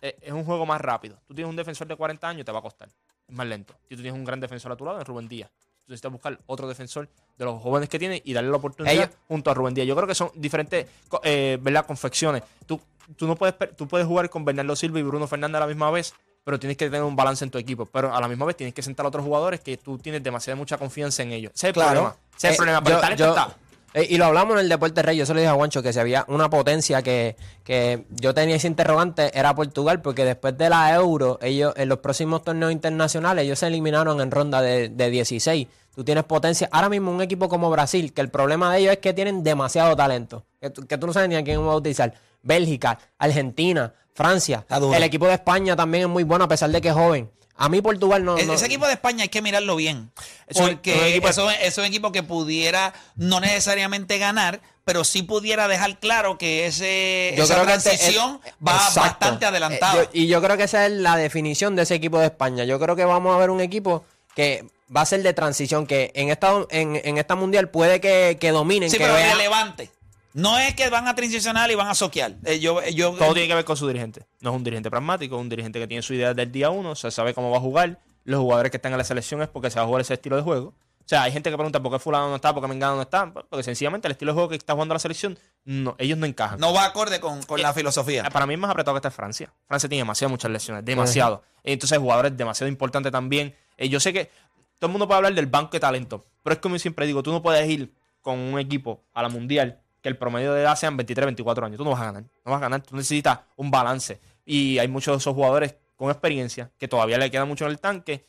eh, 0.00 0.16
es 0.22 0.32
un 0.32 0.46
juego 0.46 0.64
más 0.64 0.80
rápido. 0.80 1.20
Tú 1.26 1.34
tienes 1.34 1.50
un 1.50 1.56
defensor 1.56 1.86
de 1.86 1.96
40 1.96 2.26
años, 2.26 2.46
te 2.46 2.52
va 2.52 2.60
a 2.60 2.62
costar. 2.62 2.88
Es 3.28 3.34
más 3.34 3.46
lento. 3.46 3.78
Y 3.90 3.96
tú 3.96 4.00
tienes 4.00 4.18
un 4.18 4.24
gran 4.24 4.40
defensor 4.40 4.72
a 4.72 4.76
tu 4.76 4.86
lado, 4.86 4.98
en 5.00 5.04
Rubén 5.04 5.28
Díaz. 5.28 5.50
Tú 5.86 5.92
necesitas 5.92 6.10
buscar 6.10 6.36
otro 6.46 6.66
defensor 6.66 7.08
de 7.38 7.44
los 7.44 7.62
jóvenes 7.62 7.88
que 7.88 7.96
tiene 7.98 8.20
y 8.24 8.32
darle 8.32 8.50
la 8.50 8.56
oportunidad 8.56 8.92
Ellos- 8.92 9.10
junto 9.28 9.52
a 9.52 9.54
Rubén 9.54 9.72
Díaz. 9.72 9.86
Yo 9.86 9.94
creo 9.94 10.08
que 10.08 10.16
son 10.16 10.32
diferentes 10.34 10.86
eh, 11.22 11.58
¿verdad? 11.62 11.86
confecciones. 11.86 12.42
Tú, 12.66 12.80
tú 13.16 13.28
no 13.28 13.36
puedes 13.36 13.54
tú 13.76 13.86
puedes 13.86 14.04
jugar 14.04 14.28
con 14.28 14.44
Bernardo 14.44 14.74
Silva 14.74 14.98
y 14.98 15.04
Bruno 15.04 15.28
Fernández 15.28 15.58
a 15.58 15.60
la 15.60 15.66
misma 15.68 15.88
vez, 15.92 16.12
pero 16.42 16.58
tienes 16.58 16.76
que 16.76 16.86
tener 16.86 17.04
un 17.04 17.14
balance 17.14 17.44
en 17.44 17.52
tu 17.52 17.58
equipo. 17.58 17.86
Pero 17.86 18.12
a 18.12 18.20
la 18.20 18.26
misma 18.26 18.46
vez 18.46 18.56
tienes 18.56 18.74
que 18.74 18.82
sentar 18.82 19.06
a 19.06 19.10
otros 19.10 19.24
jugadores 19.24 19.60
que 19.60 19.76
tú 19.76 19.96
tienes 19.96 20.24
demasiada 20.24 20.56
mucha 20.56 20.76
confianza 20.76 21.22
en 21.22 21.30
ellos. 21.30 21.52
Ese 21.54 21.66
es 21.66 21.68
el 21.68 21.74
Claro. 21.74 21.90
problema. 21.90 22.16
Ese 22.36 22.36
es 22.36 22.44
el 22.44 22.50
Eh, 22.50 22.56
problema. 22.56 22.80
Pero 22.82 22.90
yo- 22.90 22.96
el 22.96 23.02
talento 23.02 23.24
yo- 23.24 23.30
está. 23.30 23.56
Eh, 23.96 24.06
y 24.10 24.18
lo 24.18 24.26
hablamos 24.26 24.56
en 24.56 24.60
el 24.60 24.68
Deporte 24.68 25.00
Rey. 25.00 25.16
Yo 25.16 25.24
se 25.24 25.32
lo 25.32 25.40
dije 25.40 25.48
a 25.48 25.54
Juancho 25.54 25.82
que 25.82 25.90
si 25.90 25.98
había 25.98 26.26
una 26.28 26.50
potencia 26.50 27.00
que, 27.00 27.34
que 27.64 28.04
yo 28.10 28.34
tenía 28.34 28.56
ese 28.56 28.66
interrogante 28.66 29.30
era 29.32 29.54
Portugal, 29.54 30.02
porque 30.02 30.26
después 30.26 30.58
de 30.58 30.68
la 30.68 30.94
Euro, 30.94 31.38
ellos 31.40 31.72
en 31.78 31.88
los 31.88 32.00
próximos 32.00 32.42
torneos 32.42 32.72
internacionales, 32.72 33.46
ellos 33.46 33.58
se 33.58 33.68
eliminaron 33.68 34.20
en 34.20 34.30
ronda 34.30 34.60
de, 34.60 34.90
de 34.90 35.10
16. 35.10 35.66
Tú 35.94 36.04
tienes 36.04 36.24
potencia. 36.24 36.68
Ahora 36.72 36.90
mismo 36.90 37.10
un 37.10 37.22
equipo 37.22 37.48
como 37.48 37.70
Brasil, 37.70 38.12
que 38.12 38.20
el 38.20 38.28
problema 38.28 38.70
de 38.70 38.80
ellos 38.80 38.92
es 38.92 38.98
que 38.98 39.14
tienen 39.14 39.42
demasiado 39.42 39.96
talento, 39.96 40.44
que 40.60 40.68
tú, 40.68 40.86
que 40.86 40.98
tú 40.98 41.06
no 41.06 41.14
sabes 41.14 41.30
ni 41.30 41.36
a 41.36 41.42
quién 41.42 41.66
va 41.66 41.72
a 41.72 41.76
utilizar. 41.76 42.12
Bélgica, 42.42 42.98
Argentina, 43.16 43.94
Francia. 44.12 44.66
El 44.68 45.02
equipo 45.04 45.26
de 45.26 45.32
España 45.32 45.74
también 45.74 46.04
es 46.04 46.10
muy 46.10 46.22
bueno 46.22 46.44
a 46.44 46.48
pesar 46.48 46.68
de 46.68 46.82
que 46.82 46.88
es 46.88 46.94
joven. 46.94 47.30
A 47.58 47.68
mí 47.68 47.80
Portugal 47.80 48.24
no... 48.24 48.36
E- 48.38 48.44
no- 48.44 48.52
Ese 48.52 48.66
equipo 48.66 48.86
de 48.86 48.92
España 48.94 49.22
hay 49.22 49.28
que 49.28 49.40
mirarlo 49.42 49.76
bien. 49.76 50.10
Es 50.46 50.56
un- 50.58 50.68
Porque 50.68 51.10
equipo- 51.10 51.28
eso, 51.28 51.50
es- 51.50 51.78
un 51.78 51.84
equipo 51.84 52.12
que 52.12 52.22
pudiera 52.22 52.92
no 53.16 53.40
necesariamente 53.40 54.18
ganar, 54.18 54.60
pero 54.84 55.04
sí 55.04 55.22
pudiera 55.22 55.66
dejar 55.66 55.98
claro 55.98 56.38
que 56.38 56.66
ese, 56.66 57.34
Yo 57.36 57.44
esa 57.44 57.54
creo 57.54 57.66
que 57.66 57.72
este- 57.74 57.90
transición 57.90 58.40
va 58.66 58.76
exacto. 58.76 59.00
bastante 59.00 59.46
adelantada. 59.46 60.02
Eh, 60.02 60.08
yo- 60.12 60.20
y 60.22 60.26
yo 60.28 60.42
creo 60.42 60.56
que 60.56 60.64
esa 60.64 60.86
es 60.86 60.92
la 60.92 61.16
definición 61.16 61.74
de 61.76 61.82
ese 61.82 61.94
equipo 61.94 62.18
de 62.18 62.26
España. 62.26 62.64
Yo 62.64 62.78
creo 62.78 62.94
que 62.94 63.04
vamos 63.04 63.34
a 63.34 63.38
ver 63.38 63.50
un 63.50 63.60
equipo 63.60 64.04
que 64.34 64.64
va 64.94 65.00
a 65.00 65.06
ser 65.06 65.22
de 65.22 65.32
transición, 65.32 65.86
que 65.86 66.12
en 66.14 66.28
esta, 66.28 66.52
en, 66.70 67.00
en 67.02 67.18
esta 67.18 67.34
mundial 67.34 67.70
puede 67.70 68.00
que, 68.00 68.36
que 68.40 68.50
dominen, 68.52 68.90
sí, 68.90 68.98
que 68.98 69.04
pero 69.04 69.14
vea- 69.14 69.32
relevante. 69.32 69.90
No 70.36 70.58
es 70.58 70.74
que 70.74 70.90
van 70.90 71.08
a 71.08 71.14
transicionar 71.14 71.70
y 71.70 71.74
van 71.74 71.88
a 71.88 71.94
soquear. 71.94 72.34
Eh, 72.44 72.60
yo, 72.60 72.84
yo, 72.88 73.12
Todo 73.12 73.32
tiene 73.32 73.48
que 73.48 73.54
ver 73.54 73.64
con 73.64 73.74
su 73.76 73.86
dirigente. 73.86 74.26
No 74.40 74.50
es 74.50 74.56
un 74.56 74.62
dirigente 74.64 74.90
pragmático, 74.90 75.34
es 75.36 75.40
un 75.40 75.48
dirigente 75.48 75.78
que 75.78 75.86
tiene 75.86 76.02
su 76.02 76.12
idea 76.12 76.34
del 76.34 76.52
día 76.52 76.68
uno, 76.68 76.94
se 76.94 77.10
sabe 77.10 77.32
cómo 77.32 77.50
va 77.50 77.56
a 77.56 77.60
jugar. 77.60 77.98
Los 78.24 78.40
jugadores 78.40 78.70
que 78.70 78.76
están 78.76 78.92
en 78.92 78.98
la 78.98 79.04
selección 79.04 79.40
es 79.40 79.48
porque 79.48 79.70
se 79.70 79.78
va 79.78 79.84
a 79.84 79.86
jugar 79.86 80.02
ese 80.02 80.12
estilo 80.12 80.36
de 80.36 80.42
juego. 80.42 80.68
O 80.68 81.08
sea, 81.08 81.22
hay 81.22 81.32
gente 81.32 81.48
que 81.48 81.56
pregunta 81.56 81.80
por 81.80 81.90
qué 81.90 81.98
fulano 81.98 82.28
no 82.28 82.34
está, 82.36 82.52
por 82.52 82.62
qué 82.62 82.68
Mengano 82.68 82.96
no 82.96 83.02
está. 83.02 83.32
Porque 83.32 83.62
sencillamente 83.62 84.08
el 84.08 84.12
estilo 84.12 84.32
de 84.32 84.34
juego 84.34 84.48
que 84.50 84.56
está 84.56 84.74
jugando 84.74 84.92
la 84.92 84.98
selección, 84.98 85.38
no, 85.64 85.94
ellos 85.98 86.18
no 86.18 86.26
encajan. 86.26 86.60
no 86.60 86.74
va 86.74 86.84
acorde 86.84 87.18
con, 87.18 87.42
con 87.44 87.62
la 87.62 87.70
Eh, 87.70 87.74
filosofía. 87.74 88.24
Para 88.28 88.44
mí 88.44 88.52
es 88.54 88.60
más 88.60 88.70
apretado 88.70 88.94
que 88.94 88.98
está 88.98 89.10
Francia. 89.10 89.50
Francia 89.66 89.88
tiene 89.88 90.00
demasiadas 90.00 90.32
muchas 90.32 90.50
lesiones, 90.50 90.84
demasiado. 90.84 91.44
Entonces, 91.62 91.96
jugadores 91.98 92.36
demasiado 92.36 92.68
importantes 92.68 93.10
también. 93.10 93.54
Eh, 93.78 93.88
yo 93.88 94.00
sé 94.00 94.12
que 94.12 94.30
todo 94.78 94.88
el 94.88 94.92
mundo 94.92 95.06
puede 95.06 95.16
hablar 95.16 95.32
del 95.34 95.46
banco 95.46 95.70
de 95.72 95.80
talento, 95.80 96.26
pero 96.42 96.52
es 96.54 96.60
como 96.60 96.74
yo 96.74 96.80
siempre 96.80 97.06
digo, 97.06 97.22
tú 97.22 97.32
no 97.32 97.40
puedes 97.40 97.66
ir 97.70 97.94
con 98.20 98.38
un 98.38 98.58
equipo 98.58 99.02
a 99.14 99.22
la 99.22 99.28
mundial 99.30 99.80
que 100.06 100.10
el 100.10 100.16
promedio 100.16 100.52
de 100.54 100.62
edad 100.62 100.76
sean 100.76 100.96
23, 100.96 101.26
24 101.26 101.66
años. 101.66 101.78
Tú 101.78 101.84
no 101.84 101.90
vas 101.90 102.00
a 102.00 102.04
ganar. 102.04 102.22
No 102.44 102.52
vas 102.52 102.58
a 102.58 102.60
ganar. 102.60 102.80
Tú 102.82 102.94
necesitas 102.94 103.40
un 103.56 103.72
balance. 103.72 104.20
Y 104.44 104.78
hay 104.78 104.86
muchos 104.86 105.14
de 105.14 105.18
esos 105.18 105.34
jugadores 105.34 105.74
con 105.96 106.10
experiencia 106.10 106.70
que 106.78 106.86
todavía 106.86 107.18
le 107.18 107.28
queda 107.30 107.44
mucho 107.44 107.64
en 107.64 107.72
el 107.72 107.80
tanque 107.80 108.24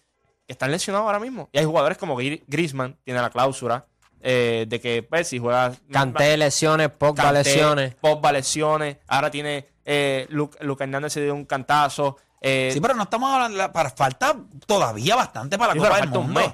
que 0.47 0.53
están 0.53 0.71
lesionados 0.71 1.05
ahora 1.05 1.19
mismo. 1.19 1.49
Y 1.51 1.59
hay 1.59 1.65
jugadores 1.65 1.99
como 1.99 2.17
Gri- 2.19 2.43
Griezmann, 2.47 2.97
tiene 3.03 3.21
la 3.21 3.29
cláusula 3.29 3.85
eh, 4.21 4.65
de 4.67 4.81
que 4.81 5.03
pues, 5.03 5.27
si 5.27 5.37
juega 5.37 5.71
Canté 5.91 6.35
lesiones, 6.37 6.89
Pogba 6.89 7.31
lesiones. 7.31 7.93
Pogba 7.95 8.31
lesiones. 8.31 8.97
Ahora 9.07 9.29
tiene 9.29 9.67
eh, 9.85 10.25
Luke, 10.29 10.57
Luke 10.65 10.83
Hernández 10.83 11.13
se 11.13 11.21
dio 11.21 11.35
un 11.35 11.45
cantazo. 11.45 12.17
Eh, 12.41 12.71
Sí, 12.73 12.81
pero 12.81 12.95
no 12.95 13.03
estamos 13.03 13.31
hablando. 13.31 13.71
Para, 13.71 13.89
falta 13.91 14.35
todavía 14.65 15.15
bastante 15.15 15.57
para 15.57 15.69
la 15.69 15.73
sí, 15.73 15.79
Copa 15.79 15.89
pero 15.99 16.01
del 16.11 16.19
Mundo. 16.19 16.27
un 16.27 16.33
mes. 16.47 16.53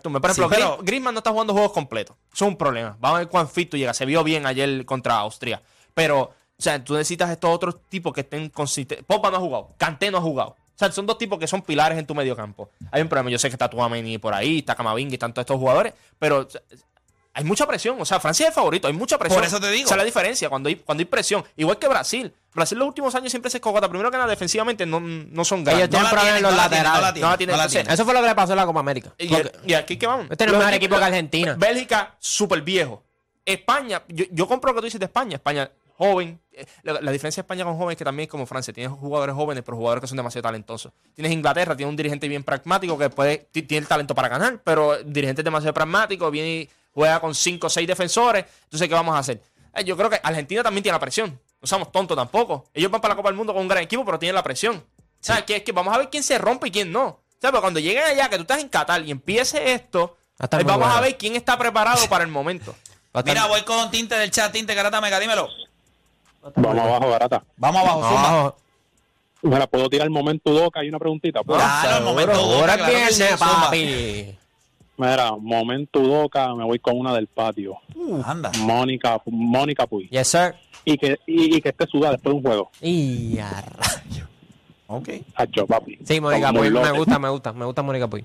Por 0.00 0.34
Sí, 0.34 0.40
ejemplo, 0.40 0.48
pero- 0.56 0.78
Gri- 0.78 0.86
Griezmann 0.86 1.14
no 1.14 1.18
está 1.20 1.30
jugando 1.30 1.52
juegos 1.52 1.72
completos. 1.72 2.16
Eso 2.32 2.44
es 2.46 2.48
un 2.50 2.56
problema. 2.56 2.96
Vamos 3.00 3.16
a 3.16 3.18
ver 3.20 3.28
cuán 3.28 3.48
fit 3.48 3.70
tú 3.70 3.76
llegas. 3.76 3.96
Se 3.96 4.06
vio 4.06 4.22
bien 4.24 4.46
ayer 4.46 4.84
contra 4.84 5.16
Austria. 5.18 5.62
Pero, 5.94 6.20
o 6.20 6.32
sea, 6.58 6.82
tú 6.82 6.94
necesitas 6.94 7.30
estos 7.30 7.54
otros 7.54 7.76
tipos 7.88 8.12
que 8.12 8.22
estén 8.22 8.48
consistentes. 8.48 9.04
Pogba 9.06 9.30
no 9.30 9.36
ha 9.36 9.40
jugado. 9.40 9.74
Kanté 9.76 10.10
no 10.10 10.18
ha 10.18 10.22
jugado. 10.22 10.50
O 10.50 10.78
sea, 10.82 10.90
son 10.90 11.06
dos 11.06 11.18
tipos 11.18 11.38
que 11.38 11.46
son 11.46 11.62
pilares 11.62 11.98
en 11.98 12.06
tu 12.06 12.14
medio 12.14 12.34
campo. 12.34 12.70
Hay 12.90 13.02
un 13.02 13.08
problema, 13.08 13.30
yo 13.30 13.38
sé 13.38 13.48
que 13.48 13.54
está 13.54 13.68
Tuameni 13.68 14.18
por 14.18 14.32
ahí, 14.34 14.58
está 14.60 14.74
Camavinga 14.74 15.10
y 15.10 15.14
están 15.14 15.32
todos 15.34 15.42
estos 15.44 15.58
jugadores, 15.58 15.92
pero 16.18 16.38
o 16.40 16.50
sea, 16.50 16.60
hay 17.34 17.44
mucha 17.44 17.66
presión. 17.66 18.00
O 18.00 18.04
sea, 18.04 18.18
Francia 18.20 18.44
es 18.44 18.48
el 18.48 18.54
favorito, 18.54 18.88
hay 18.88 18.94
mucha 18.94 19.18
presión. 19.18 19.38
Por 19.40 19.46
eso 19.46 19.60
te 19.60 19.70
digo. 19.70 19.84
Esa 19.86 19.94
es 19.94 19.98
la 19.98 20.04
diferencia 20.04 20.48
cuando 20.48 20.68
hay, 20.68 20.76
cuando 20.76 21.00
hay 21.02 21.04
presión. 21.04 21.44
Igual 21.56 21.78
que 21.78 21.88
Brasil. 21.88 22.34
Brasil 22.54 22.78
los 22.78 22.88
últimos 22.88 23.14
años 23.14 23.30
siempre 23.30 23.50
se 23.50 23.56
escogota. 23.58 23.88
Primero 23.88 24.10
que 24.10 24.16
nada, 24.18 24.28
defensivamente 24.28 24.84
no, 24.86 25.00
no 25.00 25.44
son 25.44 25.60
Ellos 25.60 25.88
grandes. 25.88 25.90
tienen 25.90 26.12
la 26.12 26.36
en 26.36 26.42
los 26.42 26.50
no 26.52 26.56
laterales. 26.58 26.92
no 26.94 27.00
la 27.00 27.30
No 27.30 27.38
tiene, 27.38 27.52
no. 27.56 27.62
Eso 27.92 28.04
fue 28.04 28.12
lo 28.14 28.20
que 28.20 28.26
le 28.28 28.34
pasó 28.34 28.52
en 28.52 28.56
la 28.58 28.66
Copa 28.66 28.80
América. 28.80 29.14
Y, 29.18 29.30
y 29.66 29.74
aquí 29.74 29.96
que 29.96 30.06
vamos. 30.06 30.26
Este 30.30 30.44
no 30.46 30.50
es 30.50 30.52
Los 30.52 30.58
mejor 30.60 30.74
equipo 30.74 30.98
que 30.98 31.04
Argentina. 31.04 31.54
Bélgica, 31.58 32.14
súper 32.18 32.60
viejo. 32.62 33.02
España, 33.44 34.02
yo, 34.08 34.24
yo 34.30 34.46
compro 34.46 34.70
lo 34.70 34.74
que 34.76 34.80
tú 34.82 34.84
dices 34.86 35.00
de 35.00 35.06
España. 35.06 35.36
España, 35.36 35.70
joven. 35.96 36.38
Eh, 36.52 36.66
La, 36.82 37.00
la 37.00 37.10
diferencia 37.10 37.42
de 37.42 37.44
España 37.46 37.64
con 37.64 37.76
joven 37.76 37.92
es 37.92 37.96
que 37.98 38.04
también 38.04 38.26
es 38.26 38.30
como 38.30 38.46
Francia. 38.46 38.72
Tienes 38.72 38.92
jugadores 38.98 39.34
jóvenes, 39.34 39.62
pero 39.64 39.76
jugadores 39.76 40.02
que 40.02 40.06
son 40.08 40.16
demasiado 40.16 40.42
talentosos. 40.42 40.92
Tienes 41.14 41.32
Inglaterra, 41.32 41.74
tiene 41.76 41.88
un 41.90 41.96
dirigente 41.96 42.28
bien 42.28 42.44
pragmático 42.44 42.96
que 42.98 43.10
puede, 43.10 43.48
ti- 43.50 43.62
tiene 43.62 43.82
el 43.82 43.88
talento 43.88 44.14
para 44.14 44.28
ganar, 44.28 44.60
pero 44.62 44.94
el 44.94 45.12
dirigente 45.12 45.40
es 45.40 45.44
demasiado 45.44 45.74
pragmático, 45.74 46.30
viene 46.30 46.48
y 46.50 46.70
juega 46.94 47.18
con 47.20 47.34
5 47.34 47.66
o 47.66 47.70
6 47.70 47.88
defensores. 47.88 48.44
Entonces, 48.64 48.86
¿qué 48.88 48.94
vamos 48.94 49.14
a 49.16 49.18
hacer? 49.18 49.40
Eh, 49.74 49.84
yo 49.84 49.96
creo 49.96 50.10
que 50.10 50.20
Argentina 50.22 50.62
también 50.62 50.82
tiene 50.82 50.94
la 50.94 51.00
presión. 51.00 51.40
No 51.62 51.68
somos 51.68 51.92
tontos 51.92 52.16
tampoco. 52.16 52.64
Ellos 52.74 52.90
van 52.90 53.00
para 53.00 53.12
la 53.12 53.16
Copa 53.16 53.28
del 53.28 53.36
Mundo 53.36 53.52
con 53.54 53.62
un 53.62 53.68
gran 53.68 53.84
equipo, 53.84 54.04
pero 54.04 54.18
tienen 54.18 54.34
la 54.34 54.42
presión. 54.42 54.76
O 54.76 55.24
sea, 55.24 55.44
que 55.46 55.56
es 55.56 55.62
que 55.62 55.70
vamos 55.70 55.94
a 55.94 55.98
ver 55.98 56.10
quién 56.10 56.24
se 56.24 56.36
rompe 56.36 56.68
y 56.68 56.70
quién 56.72 56.90
no. 56.90 57.06
O 57.06 57.20
sea, 57.40 57.50
pero 57.50 57.60
cuando 57.60 57.78
lleguen 57.78 58.02
allá, 58.02 58.28
que 58.28 58.36
tú 58.36 58.42
estás 58.42 58.58
en 58.60 58.68
Qatar 58.68 59.02
y 59.06 59.12
empiece 59.12 59.72
esto, 59.72 60.16
Va 60.40 60.44
a 60.44 60.44
estar 60.46 60.60
eh, 60.60 60.64
muy 60.64 60.72
vamos 60.72 60.86
a 60.86 60.90
bueno. 60.90 61.02
ver 61.02 61.16
quién 61.16 61.36
está 61.36 61.56
preparado 61.56 62.04
para 62.08 62.24
el 62.24 62.30
momento. 62.30 62.74
Mira, 63.24 63.46
voy 63.46 63.62
con 63.62 63.90
Tinte 63.92 64.16
del 64.16 64.30
chat, 64.32 64.50
Tinte 64.50 64.74
Garata 64.74 65.00
Mega, 65.00 65.20
dímelo. 65.20 65.48
Vamos 66.56 66.78
abajo, 66.78 67.10
barata. 67.10 67.44
Vamos 67.56 67.80
abajo, 67.82 68.02
zumba. 68.08 68.28
abajo. 68.28 68.56
¿Me 69.42 69.58
la 69.58 69.66
puedo 69.68 69.88
tirar 69.88 70.06
el 70.06 70.10
momento 70.10 70.50
Doca? 70.52 70.80
Hay 70.80 70.88
una 70.88 70.98
preguntita. 70.98 71.42
¿puedo? 71.42 71.60
Claro, 71.60 71.98
el 71.98 72.04
momento 72.04 72.32
Doca, 72.36 72.58
ahora 72.58 72.76
claro 72.76 72.92
que 72.92 73.12
sí, 73.12 73.24
papi. 73.38 74.38
Mira, 75.02 75.32
momento 75.36 75.98
Doca, 76.00 76.54
me 76.54 76.64
voy 76.64 76.78
con 76.78 76.96
una 76.98 77.12
del 77.14 77.26
patio. 77.26 77.74
Anda. 78.24 78.52
Mónica, 78.60 79.20
Mónica 79.26 79.86
Puy. 79.86 80.08
Yes, 80.10 80.28
sir. 80.28 80.54
Y 80.84 80.96
que, 80.96 81.18
y, 81.26 81.56
y 81.56 81.60
que 81.60 81.70
esté 81.70 81.86
sudada 81.86 82.12
después 82.12 82.32
de 82.32 82.36
un 82.38 82.42
juego. 82.44 82.70
Y 82.80 83.38
a 83.38 83.50
rayo. 83.62 84.28
Ok. 84.86 85.08
Hacho, 85.34 85.66
papi. 85.66 85.98
Sí, 86.04 86.20
Mónica 86.20 86.52
Puy. 86.52 86.70
Me 86.70 86.92
gusta, 86.92 87.18
me 87.18 87.28
gusta. 87.30 87.52
Me 87.52 87.64
gusta 87.64 87.82
Mónica 87.82 88.06
Puy. 88.08 88.24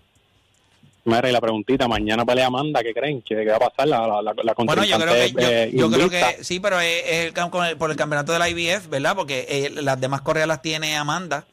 Mira, 1.06 1.30
y 1.30 1.32
la 1.32 1.40
preguntita, 1.40 1.88
mañana 1.88 2.26
pelea 2.26 2.48
Amanda, 2.48 2.84
¿qué 2.84 2.94
creen? 2.94 3.22
¿Qué, 3.22 3.36
qué 3.38 3.46
va 3.46 3.56
a 3.56 3.70
pasar? 3.70 3.88
La, 3.88 4.06
la, 4.08 4.22
la, 4.22 4.34
la 4.44 4.54
Bueno, 4.58 4.84
yo 4.84 4.98
creo 5.00 5.14
que, 5.14 5.72
yo, 5.74 5.88
yo 5.88 5.90
creo 5.92 6.10
que 6.10 6.44
sí, 6.44 6.60
pero 6.60 6.82
es, 6.82 7.02
es 7.06 7.26
el 7.28 7.34
cam- 7.34 7.50
con 7.50 7.66
el- 7.66 7.78
por 7.78 7.90
el 7.90 7.96
campeonato 7.96 8.34
de 8.34 8.40
la 8.40 8.50
IBF, 8.50 8.90
¿verdad? 8.90 9.16
Porque 9.16 9.46
eh, 9.48 9.70
las 9.82 10.00
demás 10.02 10.20
correas 10.22 10.50
las 10.50 10.62
tiene 10.62 10.98
Amanda. 10.98 11.46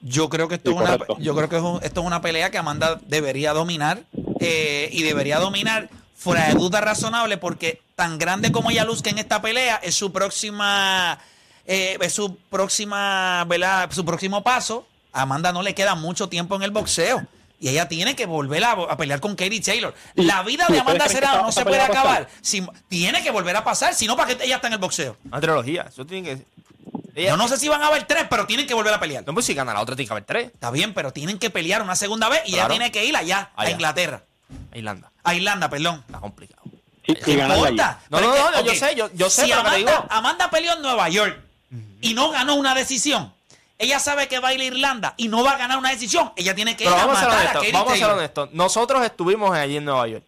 Yo 0.00 0.28
creo 0.28 0.48
que 0.48 0.54
esto 0.56 0.70
Sí, 0.70 0.76
es 0.76 0.80
una, 0.82 0.90
correcto. 0.92 1.16
yo 1.20 1.34
creo 1.34 1.48
que 1.48 1.56
es 1.56 1.62
un- 1.62 1.80
esto 1.82 2.00
es 2.00 2.06
una 2.06 2.20
pelea 2.22 2.50
que 2.50 2.58
Amanda 2.58 2.98
debería 3.06 3.52
dominar 3.52 4.02
eh, 4.40 4.88
y 4.92 5.02
debería 5.02 5.38
dominar 5.38 5.88
fuera 6.16 6.48
de 6.48 6.54
duda 6.54 6.80
razonable 6.80 7.36
porque 7.36 7.82
tan 7.96 8.18
grande 8.18 8.50
como 8.52 8.70
ella 8.70 8.84
luzca 8.84 9.10
en 9.10 9.18
esta 9.18 9.42
pelea 9.42 9.76
es 9.82 9.94
su 9.94 10.10
próxima 10.12 11.18
eh, 11.66 11.98
es 12.00 12.12
su 12.14 12.34
próxima, 12.50 13.44
¿verdad? 13.46 13.90
Su 13.92 14.04
próximo 14.04 14.42
paso. 14.42 14.86
A 15.12 15.22
Amanda 15.22 15.52
no 15.52 15.62
le 15.62 15.74
queda 15.74 15.94
mucho 15.94 16.28
tiempo 16.28 16.56
en 16.56 16.62
el 16.62 16.70
boxeo. 16.70 17.26
Y 17.60 17.68
ella 17.68 17.86
tiene 17.88 18.16
que 18.16 18.24
volver 18.26 18.64
a, 18.64 18.70
a 18.72 18.96
pelear 18.96 19.20
con 19.20 19.36
Katie 19.36 19.60
Taylor. 19.60 19.94
La 20.14 20.42
vida 20.42 20.64
¿Y 20.68 20.72
de 20.72 20.80
Amanda 20.80 21.06
Serrano 21.08 21.42
no 21.42 21.52
se 21.52 21.62
puede 21.62 21.80
acabar. 21.80 22.26
Si- 22.40 22.66
tiene 22.88 23.22
que 23.22 23.30
volver 23.30 23.54
a 23.56 23.62
pasar. 23.64 23.94
Si 23.94 24.06
no, 24.06 24.16
¿para 24.16 24.34
qué 24.34 24.44
ella 24.44 24.56
está 24.56 24.68
en 24.68 24.72
el 24.74 24.78
boxeo? 24.78 25.16
Una 25.26 25.40
trilogía. 25.40 25.82
Eso 25.88 26.06
tiene 26.06 26.26
que. 26.36 26.44
Yo 27.16 27.36
no 27.36 27.48
sé 27.48 27.56
si 27.56 27.68
van 27.68 27.82
a 27.82 27.88
haber 27.88 28.04
tres, 28.04 28.26
pero 28.30 28.46
tienen 28.46 28.66
que 28.66 28.74
volver 28.74 28.92
a 28.94 29.00
pelear. 29.00 29.24
No, 29.26 29.34
pues 29.34 29.46
si 29.46 29.54
gana 29.54 29.72
la 29.74 29.80
otra, 29.80 29.96
tiene 29.96 30.06
que 30.08 30.12
haber 30.12 30.24
tres. 30.24 30.46
Está 30.46 30.70
bien, 30.70 30.94
pero 30.94 31.12
tienen 31.12 31.38
que 31.38 31.50
pelear 31.50 31.82
una 31.82 31.96
segunda 31.96 32.28
vez 32.28 32.42
y 32.46 32.50
ella 32.50 32.58
Claro. 32.66 32.70
tiene 32.74 32.92
que 32.92 33.04
ir 33.04 33.16
allá, 33.16 33.50
a 33.56 33.62
Allá. 33.62 33.70
Inglaterra. 33.72 34.22
A 34.72 34.78
Irlanda. 34.78 35.10
A 35.24 35.34
Irlanda, 35.34 35.68
perdón. 35.68 36.02
Está 36.06 36.20
complicado. 36.20 36.62
Y 37.06 37.12
allí. 37.12 37.40
importa. 37.40 38.00
No, 38.10 38.18
Pero 38.18 38.28
no, 38.30 38.34
es 38.36 38.42
no, 38.42 38.62
yo 38.64 38.70
ok, 38.72 38.76
sé, 38.78 38.94
yo- 38.94 39.10
yo 39.14 39.30
sé, 39.30 39.42
Si 39.44 39.48
pero 39.50 39.62
que 39.62 39.68
te 39.70 39.74
Amanda, 39.76 39.92
digo. 39.92 40.06
Amanda 40.10 40.50
peleó 40.50 40.72
en 40.74 40.82
Nueva 40.82 41.08
York 41.08 41.38
y 42.00 42.14
no 42.14 42.30
ganó 42.30 42.54
una 42.54 42.74
decisión. 42.74 43.32
Ella 43.78 43.98
sabe 43.98 44.28
que 44.28 44.38
va 44.40 44.48
a 44.48 44.54
ir 44.54 44.60
a 44.60 44.64
Irlanda 44.64 45.14
y 45.16 45.28
no 45.28 45.42
va 45.42 45.52
a 45.52 45.56
ganar 45.56 45.78
una 45.78 45.90
decisión. 45.90 46.32
Ella 46.36 46.54
tiene 46.54 46.76
que 46.76 46.84
Pero 46.84 46.96
ir 46.96 47.02
a 47.02 47.06
vamos 47.06 47.16
a 47.16 47.20
ser 47.20 47.28
matar 47.30 47.38
a 47.38 47.40
honestos. 47.50 47.60
Katie 47.62 47.72
Vamos 47.72 47.88
a 47.88 47.92
ser 47.94 48.00
Taylor. 48.02 48.18
honestos. 48.18 48.48
Nosotros 48.52 49.04
estuvimos 49.04 49.56
allí 49.56 49.76
en 49.78 49.84
Nueva 49.86 50.06
York. 50.06 50.24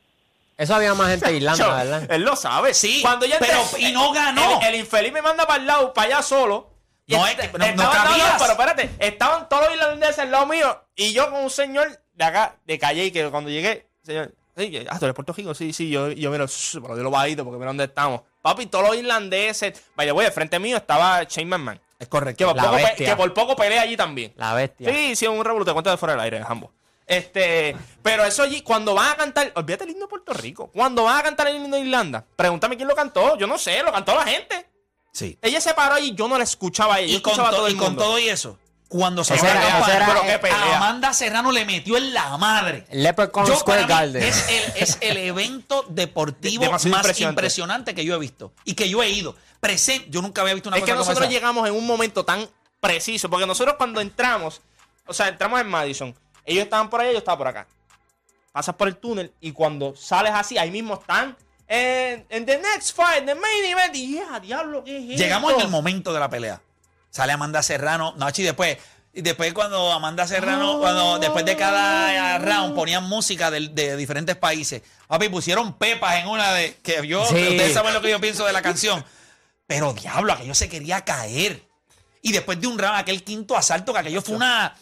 Eso 0.56 0.74
había 0.74 0.94
más 0.94 1.10
gente 1.10 1.30
de 1.30 1.36
Irlanda, 1.36 1.64
Yo- 1.66 1.74
¿verdad? 1.74 2.10
Él 2.10 2.22
lo 2.22 2.36
sabe. 2.36 2.72
Sí, 2.74 3.00
Cuando 3.02 3.26
ya 3.26 3.38
pero- 3.38 3.60
entré- 3.62 3.80
y 3.88 3.92
no 3.92 4.10
ganó. 4.12 4.60
El, 4.62 4.68
el 4.68 4.80
infeliz 4.80 5.12
me 5.12 5.20
manda 5.22 5.46
para 5.46 5.60
el 5.60 5.66
lado, 5.66 5.92
para 5.92 6.06
allá 6.08 6.22
solo. 6.22 6.70
No, 7.16 7.26
es 7.26 7.34
que 7.36 7.58
no- 7.58 7.64
estaban- 7.64 7.76
no, 7.76 7.90
cabías. 7.90 8.34
pero 8.38 8.52
espérate, 8.52 8.90
estaban 8.98 9.48
todos 9.48 9.64
los 9.66 9.74
irlandeses 9.74 10.18
al 10.20 10.30
lado 10.30 10.46
mío 10.46 10.84
y 10.96 11.12
yo 11.12 11.30
con 11.30 11.42
un 11.44 11.50
señor 11.50 12.00
de 12.14 12.24
acá, 12.24 12.56
de 12.64 12.78
Calle, 12.78 13.10
que 13.12 13.28
cuando 13.30 13.50
llegué, 13.50 13.88
señor, 14.02 14.34
sí, 14.56 14.70
que- 14.70 14.86
ah, 14.88 14.98
tú 14.98 15.04
eres 15.06 15.14
Puerto 15.14 15.32
Rico, 15.32 15.54
sí, 15.54 15.72
sí, 15.72 15.90
yo, 15.90 16.10
yo 16.10 16.30
miro, 16.30 16.46
pero 16.82 16.96
de 16.96 17.02
lo 17.02 17.10
bajito 17.10 17.44
porque 17.44 17.58
mira 17.58 17.68
dónde 17.68 17.84
estamos. 17.84 18.22
Papi, 18.42 18.66
todos 18.66 18.86
los 18.88 18.96
irlandeses, 18.96 19.82
vaya, 19.94 20.12
güey, 20.12 20.26
de 20.26 20.32
frente 20.32 20.58
mío 20.58 20.76
estaba 20.76 21.22
Shane 21.24 21.46
McMahon, 21.46 21.80
Es 21.98 22.06
que 22.06 22.10
correcto. 22.10 22.46
por, 22.48 22.56
La 22.56 22.62
poco, 22.64 22.76
pe- 22.76 22.82
bestia. 22.82 23.06
que 23.06 23.16
por 23.16 23.32
poco 23.34 23.56
pelea 23.56 23.82
allí 23.82 23.96
también. 23.96 24.32
La 24.36 24.52
bestia. 24.54 24.90
Sí, 24.92 25.14
sí, 25.16 25.26
un 25.26 25.44
revoluto, 25.44 25.70
te 25.70 25.72
cuento 25.74 25.90
de 25.90 25.96
fuera 25.96 26.14
del 26.14 26.20
aire, 26.22 26.42
ambos. 26.46 26.70
Este, 27.06 27.76
pero 28.02 28.24
eso 28.24 28.42
allí, 28.42 28.62
cuando 28.62 28.94
van 28.94 29.10
a 29.12 29.16
cantar, 29.16 29.52
olvídate 29.56 29.84
el 29.84 29.90
himno 29.90 30.06
de 30.06 30.08
Puerto 30.08 30.32
Rico, 30.32 30.70
cuando 30.72 31.04
van 31.04 31.18
a 31.18 31.22
cantar 31.22 31.48
el 31.48 31.56
himno 31.56 31.76
de 31.76 31.82
Irlanda, 31.82 32.24
pregúntame 32.36 32.76
quién 32.76 32.88
lo 32.88 32.94
cantó, 32.94 33.36
yo 33.36 33.46
no 33.46 33.58
sé, 33.58 33.82
lo 33.82 33.92
cantó 33.92 34.14
la 34.14 34.24
gente. 34.24 34.66
Sí. 35.12 35.38
Ella 35.42 35.60
se 35.60 35.74
paró 35.74 35.94
ahí, 35.94 36.14
yo 36.14 36.26
no 36.28 36.38
la 36.38 36.44
escuchaba 36.44 36.94
a 36.96 37.00
ella, 37.00 37.12
yo 37.12 37.18
Y 37.18 37.20
con, 37.22 37.32
escuchaba 37.32 37.48
a 37.48 37.50
to- 37.52 37.56
todo 37.58 37.68
y 37.68 37.72
el 37.72 37.76
con 37.78 37.86
mundo. 37.88 38.02
todo 38.02 38.18
y 38.18 38.28
eso, 38.28 38.58
cuando 38.88 39.22
se 39.24 39.34
era- 39.34 39.44
la 39.54 39.94
era- 39.94 40.06
pero 40.06 40.22
qué 40.22 40.38
pelea. 40.38 40.56
a 40.56 40.76
Amanda 40.78 41.12
Serrano 41.12 41.52
le 41.52 41.64
metió 41.66 41.96
en 41.98 42.14
la 42.14 42.36
madre. 42.38 42.86
Leprechaun 42.92 43.46
Yo, 43.46 43.56
Square 43.56 43.86
Garden. 43.86 44.22
Es 44.22 44.48
el, 44.48 44.72
es 44.82 44.98
el 45.02 45.16
evento 45.18 45.84
deportivo 45.88 46.70
más 46.70 46.84
impresionante. 46.86 47.32
impresionante. 47.40 47.94
que 47.94 48.04
yo 48.04 48.14
he 48.14 48.18
visto 48.18 48.52
y 48.64 48.74
que 48.74 48.88
yo 48.88 49.02
he 49.02 49.10
ido. 49.10 49.36
Presente, 49.60 50.06
yo 50.10 50.22
nunca 50.22 50.40
había 50.40 50.54
visto 50.54 50.68
una 50.70 50.78
Es 50.78 50.82
que 50.84 50.90
cosa 50.90 50.98
como 50.98 51.10
nosotros 51.10 51.24
esa. 51.28 51.32
llegamos 51.32 51.68
en 51.68 51.74
un 51.74 51.86
momento 51.86 52.24
tan 52.24 52.48
preciso, 52.80 53.28
porque 53.30 53.46
nosotros 53.46 53.76
cuando 53.78 54.00
entramos, 54.00 54.60
o 55.06 55.12
sea, 55.14 55.28
entramos 55.28 55.60
en 55.60 55.68
Madison, 55.68 56.14
ellos 56.44 56.64
estaban 56.64 56.90
por 56.90 57.00
allá, 57.00 57.12
yo 57.12 57.18
estaba 57.18 57.38
por 57.38 57.46
acá. 57.48 57.66
Pasas 58.50 58.74
por 58.74 58.88
el 58.88 58.96
túnel 58.96 59.32
y 59.40 59.52
cuando 59.52 59.94
sales 59.94 60.32
así, 60.34 60.58
ahí 60.58 60.70
mismo 60.70 60.94
están 60.94 61.36
en, 61.68 62.26
en 62.28 62.46
the 62.46 62.58
next 62.58 62.94
fight, 62.94 63.24
the 63.24 63.34
main 63.34 63.64
event, 63.66 63.94
y 63.96 64.20
diablo, 64.42 64.84
¿qué 64.84 64.98
es 65.14 65.18
Llegamos 65.18 65.52
en 65.54 65.60
el 65.60 65.68
momento 65.68 66.12
de 66.12 66.20
la 66.20 66.28
pelea. 66.28 66.60
Sale 67.10 67.32
Amanda 67.32 67.62
Serrano, 67.62 68.14
no, 68.16 68.26
y 68.34 68.42
después, 68.42 68.78
y 69.12 69.20
después 69.22 69.52
cuando 69.52 69.92
Amanda 69.92 70.26
Serrano, 70.26 70.78
cuando 70.80 71.18
después 71.18 71.44
de 71.44 71.56
cada 71.56 72.38
round 72.38 72.74
ponían 72.74 73.04
música 73.04 73.50
de, 73.50 73.68
de 73.68 73.96
diferentes 73.96 74.36
países. 74.36 74.82
Papi, 75.06 75.28
pusieron 75.28 75.74
pepas 75.74 76.16
en 76.16 76.28
una 76.28 76.52
de 76.54 76.76
que 76.82 77.06
yo, 77.06 77.24
Sí. 77.26 77.34
ustedes 77.34 77.74
saben 77.74 77.92
lo 77.92 78.00
que 78.00 78.10
yo 78.10 78.20
pienso 78.20 78.46
de 78.46 78.52
la 78.54 78.62
canción. 78.62 79.04
Pero 79.66 79.92
diablo, 79.92 80.32
aquello 80.32 80.54
se 80.54 80.68
quería 80.68 81.04
caer. 81.04 81.62
Y 82.22 82.32
después 82.32 82.60
de 82.60 82.66
un 82.66 82.78
round, 82.78 82.98
aquel 82.98 83.22
quinto 83.22 83.56
asalto, 83.56 83.92
que 83.92 83.98
aquello 83.98 84.22
fue 84.22 84.36
una. 84.36 84.74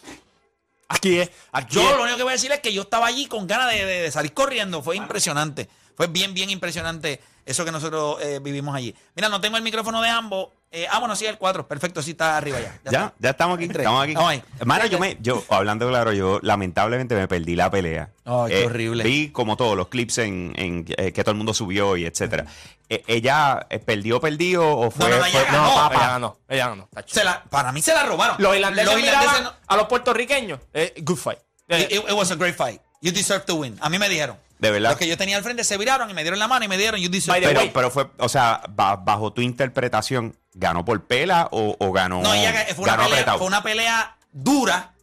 Aquí 0.87 1.19
es, 1.19 1.31
aquí 1.51 1.75
Yo 1.75 1.81
es. 1.89 1.95
lo 1.95 2.03
único 2.03 2.17
que 2.17 2.23
voy 2.23 2.31
a 2.31 2.35
decir 2.35 2.51
es 2.51 2.59
que 2.59 2.73
yo 2.73 2.81
estaba 2.83 3.07
allí 3.07 3.25
con 3.27 3.47
ganas 3.47 3.71
de, 3.71 3.85
de- 3.85 4.01
de 4.03 4.11
salir 4.11 4.33
corriendo. 4.33 4.81
Fue 4.83 4.95
impresionante. 4.97 5.69
Fue 5.95 6.07
bien, 6.07 6.33
bien 6.33 6.49
impresionante 6.49 7.21
eso 7.45 7.65
que 7.65 7.71
nosotros 7.71 8.17
eh, 8.21 8.39
vivimos 8.41 8.75
allí. 8.75 8.95
Mira, 9.15 9.27
no 9.29 9.41
tengo 9.41 9.57
el 9.57 9.63
micrófono 9.63 10.01
de 10.01 10.09
ambos. 10.09 10.49
Eh, 10.73 10.87
ah, 10.89 10.99
bueno, 10.99 11.15
sí, 11.17 11.25
el 11.25 11.37
4. 11.37 11.67
Perfecto, 11.67 12.01
sí 12.01 12.11
está 12.11 12.37
arriba 12.37 12.59
ya. 12.59 12.79
Ya, 12.85 12.91
está. 12.91 13.13
ya 13.19 13.29
estamos 13.31 13.57
aquí. 13.57 13.65
Estamos 13.65 14.01
aquí. 14.03 14.11
Estamos 14.11 14.31
ahí. 14.31 14.43
Hermano, 14.59 14.85
yo 14.85 14.99
me, 14.99 15.17
yo, 15.19 15.43
hablando 15.49 15.89
claro, 15.89 16.13
yo 16.13 16.39
lamentablemente 16.43 17.13
me 17.15 17.27
perdí 17.27 17.55
la 17.55 17.69
pelea. 17.69 18.09
Eh, 18.13 18.19
Ay, 18.25 18.51
qué 18.51 18.65
horrible. 18.67 19.03
Vi 19.03 19.29
como 19.31 19.57
todos 19.57 19.75
los 19.75 19.87
clips 19.89 20.19
en, 20.19 20.53
en, 20.55 20.85
eh, 20.97 21.11
que 21.11 21.23
todo 21.23 21.31
el 21.31 21.37
mundo 21.37 21.53
subió 21.53 21.97
y 21.97 22.05
etcétera. 22.05 22.45
Eh, 22.87 23.03
¿Ella 23.07 23.65
eh, 23.69 23.79
perdió, 23.79 24.21
perdió 24.21 24.65
o 24.77 24.91
fue? 24.91 25.09
no, 25.09 25.17
no, 25.17 25.25
ella 25.25 25.39
fue- 25.39 25.45
ganó. 25.51 25.63
No, 25.65 25.91
ella 25.91 26.07
ganó, 26.07 26.37
ella 26.47 26.67
ganó. 26.69 26.89
tacho. 26.93 27.13
Se 27.15 27.23
la- 27.25 27.43
para 27.45 27.71
mí 27.73 27.81
se 27.81 27.93
la 27.93 28.03
robaron. 28.03 28.35
Los 28.39 28.55
irlandeses, 28.55 28.93
Los 28.93 29.01
irlandeses 29.03 29.41
no- 29.43 29.53
a 29.67 29.75
los 29.77 29.87
puertorriqueños. 29.87 30.59
eh, 30.73 30.93
good 31.01 31.17
fight. 31.17 31.39
Eh, 31.67 31.87
It, 31.89 31.97
it 32.09 32.11
was 32.13 32.31
a 32.31 32.35
great 32.35 32.55
fight. 32.55 32.81
You 33.01 33.11
deserve 33.11 33.43
to 33.45 33.55
win. 33.55 33.77
A 33.81 33.89
mí 33.89 33.97
me 33.99 34.07
dijeron. 34.07 34.37
De 34.61 34.71
verdad. 34.71 34.91
Los 34.91 34.99
que 34.99 35.07
yo 35.07 35.17
tenía 35.17 35.37
al 35.37 35.43
frente 35.43 35.63
se 35.63 35.75
viraron 35.77 36.09
y 36.09 36.13
me 36.13 36.21
dieron 36.21 36.39
la 36.39 36.47
mano 36.47 36.63
y 36.63 36.67
me 36.67 36.77
dieron 36.77 37.01
By 37.01 37.09
the 37.09 37.19
to 37.19 37.31
Pero, 37.33 37.73
pero 37.73 37.91
fue, 37.91 38.09
o 38.19 38.29
sea, 38.29 38.61
ba- 38.69 38.95
bajo 38.95 39.33
tu 39.33 39.41
interpretación, 39.41 40.37
¿ganó 40.53 40.85
por 40.85 41.05
pela 41.07 41.49
o, 41.51 41.75
o 41.79 41.91
ganó? 41.91 42.21
No, 42.21 42.31
ella 42.33 42.67
fue 42.75 42.83
una, 42.83 42.91
ganó 42.93 43.03
pelea, 43.03 43.17
apretado? 43.17 43.37
fue 43.39 43.47
una 43.47 43.63
pelea 43.63 44.17
dura, 44.31 44.93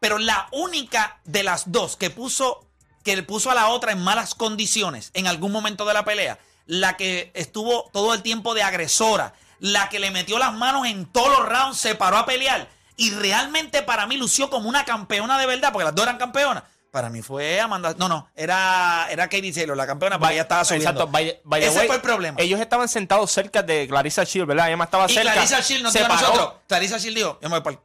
pero 0.00 0.18
la 0.18 0.48
única 0.50 1.20
de 1.24 1.42
las 1.42 1.70
dos 1.70 1.96
que 1.98 2.08
puso, 2.08 2.66
que 3.04 3.14
le 3.14 3.22
puso 3.22 3.50
a 3.50 3.54
la 3.54 3.68
otra 3.68 3.92
en 3.92 4.00
malas 4.02 4.34
condiciones 4.34 5.10
en 5.12 5.26
algún 5.26 5.52
momento 5.52 5.84
de 5.84 5.92
la 5.92 6.04
pelea, 6.06 6.38
la 6.64 6.96
que 6.96 7.30
estuvo 7.34 7.90
todo 7.92 8.14
el 8.14 8.22
tiempo 8.22 8.54
de 8.54 8.62
agresora, 8.62 9.34
la 9.58 9.90
que 9.90 10.00
le 10.00 10.10
metió 10.10 10.38
las 10.38 10.54
manos 10.54 10.86
en 10.86 11.04
todos 11.04 11.28
los 11.38 11.46
rounds, 11.48 11.76
se 11.76 11.94
paró 11.94 12.16
a 12.16 12.24
pelear 12.24 12.66
y 12.96 13.10
realmente 13.10 13.82
para 13.82 14.06
mí 14.06 14.16
lució 14.16 14.48
como 14.48 14.70
una 14.70 14.86
campeona 14.86 15.38
de 15.38 15.44
verdad, 15.46 15.70
porque 15.70 15.84
las 15.84 15.94
dos 15.94 16.04
eran 16.04 16.16
campeonas. 16.16 16.62
Para 16.92 17.08
mí 17.08 17.22
fue 17.22 17.58
Amanda. 17.58 17.94
No, 17.98 18.06
no, 18.08 18.28
era, 18.36 19.06
era 19.10 19.24
Katie 19.26 19.50
Taylor, 19.52 19.74
la 19.76 19.86
campeona, 19.86 20.18
porque 20.18 20.34
ella 20.34 20.42
estaba 20.42 20.62
subiendo. 20.64 20.90
Exacto, 20.90 21.10
by- 21.10 21.40
by 21.42 21.60
the 21.60 21.66
Ese 21.66 21.78
way, 21.78 21.86
fue 21.88 21.96
el 21.96 22.02
problema. 22.02 22.36
Ellos 22.38 22.60
estaban 22.60 22.86
sentados 22.88 23.30
cerca 23.32 23.62
de 23.62 23.88
Clarissa 23.88 24.24
Shield, 24.24 24.46
¿verdad? 24.46 24.68
Ella 24.68 24.76
más 24.76 24.88
estaba 24.88 25.06
Y 25.10 25.14
cerca. 25.14 25.32
Clarissa 25.32 25.60
Shield 25.60 25.82
nos 25.84 25.92
se 25.94 26.00
dijo 26.00 26.12
a 26.12 26.16
nosotros. 26.20 26.52
Clarissa 26.68 26.98
Shield 26.98 27.16
dijo, 27.16 27.38
yo 27.42 27.48
me 27.48 27.58
voy 27.58 27.72
pa'l- 27.72 27.80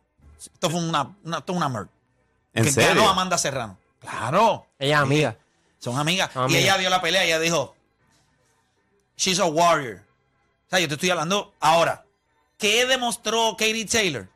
esto 0.54 0.70
fue 0.70 0.80
una, 0.82 1.16
una, 1.24 1.38
esto 1.38 1.52
es 1.54 1.58
una 1.58 1.70
merda. 1.70 1.88
¿En 2.54 2.66
que 2.66 2.72
serio? 2.72 2.90
ganó 2.90 3.10
Amanda 3.10 3.38
Serrano. 3.38 3.78
Claro. 4.02 4.68
Ella 4.78 4.96
es 4.98 5.02
amiga. 5.02 5.38
Son 5.80 5.98
amigas. 5.98 6.30
Son 6.34 6.52
Y 6.52 6.58
ella 6.58 6.76
vio 6.78 6.90
la 6.90 7.02
pelea 7.02 7.24
y 7.24 7.28
ella 7.28 7.40
dijo, 7.40 7.76
she's 9.16 9.40
a 9.40 9.46
warrior. 9.46 10.02
O 10.68 10.70
sea, 10.70 10.80
yo 10.80 10.88
te 10.90 10.96
estoy 10.96 11.10
hablando 11.12 11.54
ahora. 11.62 12.04
¿Qué 12.58 12.86
demostró 12.86 13.52
Katie 13.58 13.86
Taylor? 13.86 14.28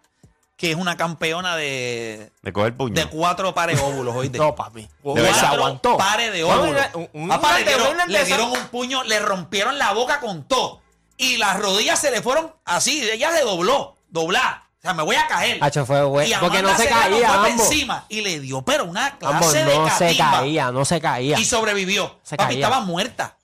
Que 0.62 0.70
es 0.70 0.78
una 0.78 0.96
campeona 0.96 1.56
de, 1.56 2.32
De 2.44 2.54
coger 2.54 2.78
puño. 2.78 2.94
de 2.94 3.08
cuatro 3.08 3.52
pares 3.52 3.78
de 3.78 3.84
óvulos, 3.84 4.16
¿oíste? 4.18 4.38
No, 4.38 4.54
papi. 4.54 4.88
Se 5.04 5.46
aguantó. 5.48 5.98
pares 5.98 6.32
de 6.32 6.44
Bueno, 6.44 6.62
óvulos. 6.62 6.86
un- 6.94 7.10
un- 7.14 7.28
Papá, 7.30 7.58
le, 7.58 7.66
dieron, 7.66 7.98
le 8.08 8.44
un 8.44 8.68
puño, 8.68 9.04
le 9.04 9.18
rompieron 9.18 9.80
la 9.80 9.92
boca 9.94 10.20
con 10.20 10.44
todo. 10.44 10.80
Y 11.18 11.38
las 11.38 11.60
rodillas 11.60 11.98
se 12.00 12.12
le 12.12 12.22
fueron 12.22 12.54
así. 12.64 13.02
Ella 13.10 13.32
se 13.36 13.42
dobló, 13.42 13.96
doblar. 14.10 14.66
O 14.78 14.82
sea, 14.84 14.94
me 14.94 15.02
voy 15.02 15.16
a 15.16 15.26
caer. 15.28 15.58
Hacho, 15.64 15.84
fue 15.84 16.04
bueno. 16.04 16.30
Y 16.30 16.40
Porque 16.40 16.62
no 16.62 16.78
se 16.78 16.88
caía 16.88 17.34
ambos. 17.34 17.50
encima 17.50 18.06
y 18.08 18.22
le 18.22 18.40
dio, 18.40 18.62
pero 18.62 18.86
una 18.86 19.18
clase 19.18 19.36
Ambos 19.36 19.54
de 19.54 19.66
no 19.66 19.90
se 19.98 20.16
caía, 20.18 20.72
no 20.72 20.86
se 20.86 21.02
caía. 21.02 21.40
Y 21.40 21.46
sobrevivió. 21.46 22.20
Se 22.22 22.38
Papi, 22.38 22.54
caía. 22.54 22.66
estaba 22.68 22.86
muerta. 22.86 23.36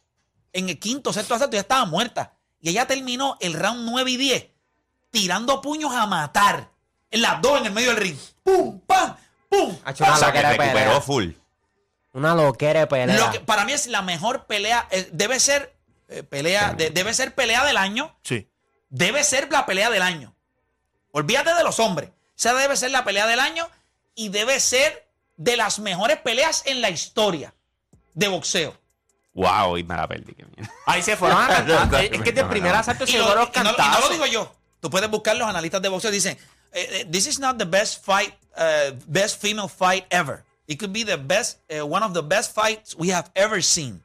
En 0.53 0.69
el 0.69 0.77
quinto, 0.77 1.12
sexto 1.13 1.33
asalto 1.33 1.55
ya 1.55 1.62
estaba 1.62 1.86
muerta. 1.86 2.33
Y 2.62 2.69
ella 2.69 2.86
terminó 2.86 3.38
el 3.41 3.53
round 3.55 3.89
9 3.89 4.12
y 4.12 4.17
10 4.17 4.47
tirando 5.09 5.62
puños 5.62 5.93
a 5.95 6.05
matar. 6.05 6.69
En 7.11 7.21
las 7.21 7.41
dos 7.41 7.59
en 7.59 7.67
el 7.67 7.71
medio 7.73 7.89
del 7.89 7.97
ring. 7.97 8.17
¡Pum! 8.43 8.79
¡Pam! 8.81 9.15
¡Pum! 9.49 9.77
O 9.85 9.89
una 9.89 9.95
sea, 9.95 10.31
que 10.31 10.41
loquera 10.41 10.49
de 10.49 10.57
recuperó 10.57 10.73
pelea. 10.85 11.01
full. 11.01 11.29
Una 12.13 12.35
loquera 12.35 12.79
de 12.81 12.87
pelea. 12.87 13.17
Lo 13.17 13.31
que 13.31 13.39
para 13.39 13.63
mí 13.65 13.71
es 13.73 13.87
la 13.87 14.01
mejor 14.01 14.45
pelea. 14.45 14.87
eh, 14.91 15.09
debe 15.13 15.39
ser 15.39 15.75
eh, 16.09 16.23
pelea. 16.23 16.73
de- 16.73 16.89
debe 16.89 17.13
ser 17.13 17.33
pelea 17.35 17.63
del 17.65 17.77
año. 17.77 18.15
Sí. 18.23 18.49
Debe 18.89 19.23
ser 19.23 19.51
la 19.51 19.65
pelea 19.65 19.89
del 19.89 20.01
año. 20.01 20.35
Olvídate 21.11 21.53
de 21.53 21.63
los 21.63 21.79
hombres. 21.79 22.09
Esa 22.37 22.53
debe 22.53 22.75
ser 22.77 22.91
la 22.91 23.03
pelea 23.03 23.25
del 23.27 23.39
año 23.39 23.67
y 24.15 24.29
debe 24.29 24.59
ser 24.59 25.07
de 25.37 25.57
las 25.57 25.79
mejores 25.79 26.17
peleas 26.17 26.63
en 26.65 26.81
la 26.81 26.89
historia 26.89 27.53
de 28.13 28.27
boxeo. 28.27 28.75
Wow, 29.33 29.77
y 29.77 29.83
me 29.83 29.95
la 29.95 30.07
perdí. 30.07 30.33
qué 30.33 30.45
mierda. 30.45 30.73
Ahí 30.87 31.01
se 31.03 31.15
fueron 31.15 31.39
a 31.41 31.47
cantar. 31.65 32.03
Es 32.05 32.21
que 32.21 32.31
de 32.31 32.43
primer 32.45 32.73
asalto 32.75 33.03
Y, 33.03 33.07
se 33.11 33.17
lo- 33.19 33.25
fueron 33.27 33.49
y 33.53 33.59
no, 33.59 33.71
y 33.71 33.89
no 33.91 33.99
lo 33.99 34.09
digo 34.09 34.25
yo. 34.25 34.55
Tú 34.79 34.89
puedes 34.89 35.09
buscar 35.09 35.35
los 35.35 35.47
analistas 35.47 35.81
de 35.81 35.89
boxeo. 35.89 36.11
Dicen, 36.11 36.37
this 37.10 37.27
is 37.27 37.39
not 37.39 37.57
the 37.57 37.65
best 37.65 38.03
fight, 38.05 38.34
uh, 38.57 38.91
best 39.07 39.41
female 39.41 39.67
fight 39.67 40.05
ever. 40.10 40.43
It 40.67 40.77
could 40.79 40.91
be 40.91 41.03
the 41.05 41.17
best, 41.17 41.60
uh, 41.72 41.86
one 41.86 42.03
of 42.03 42.13
the 42.13 42.22
best 42.22 42.53
fights 42.53 42.96
we 42.98 43.12
have 43.13 43.29
ever 43.36 43.62
seen. 43.63 44.01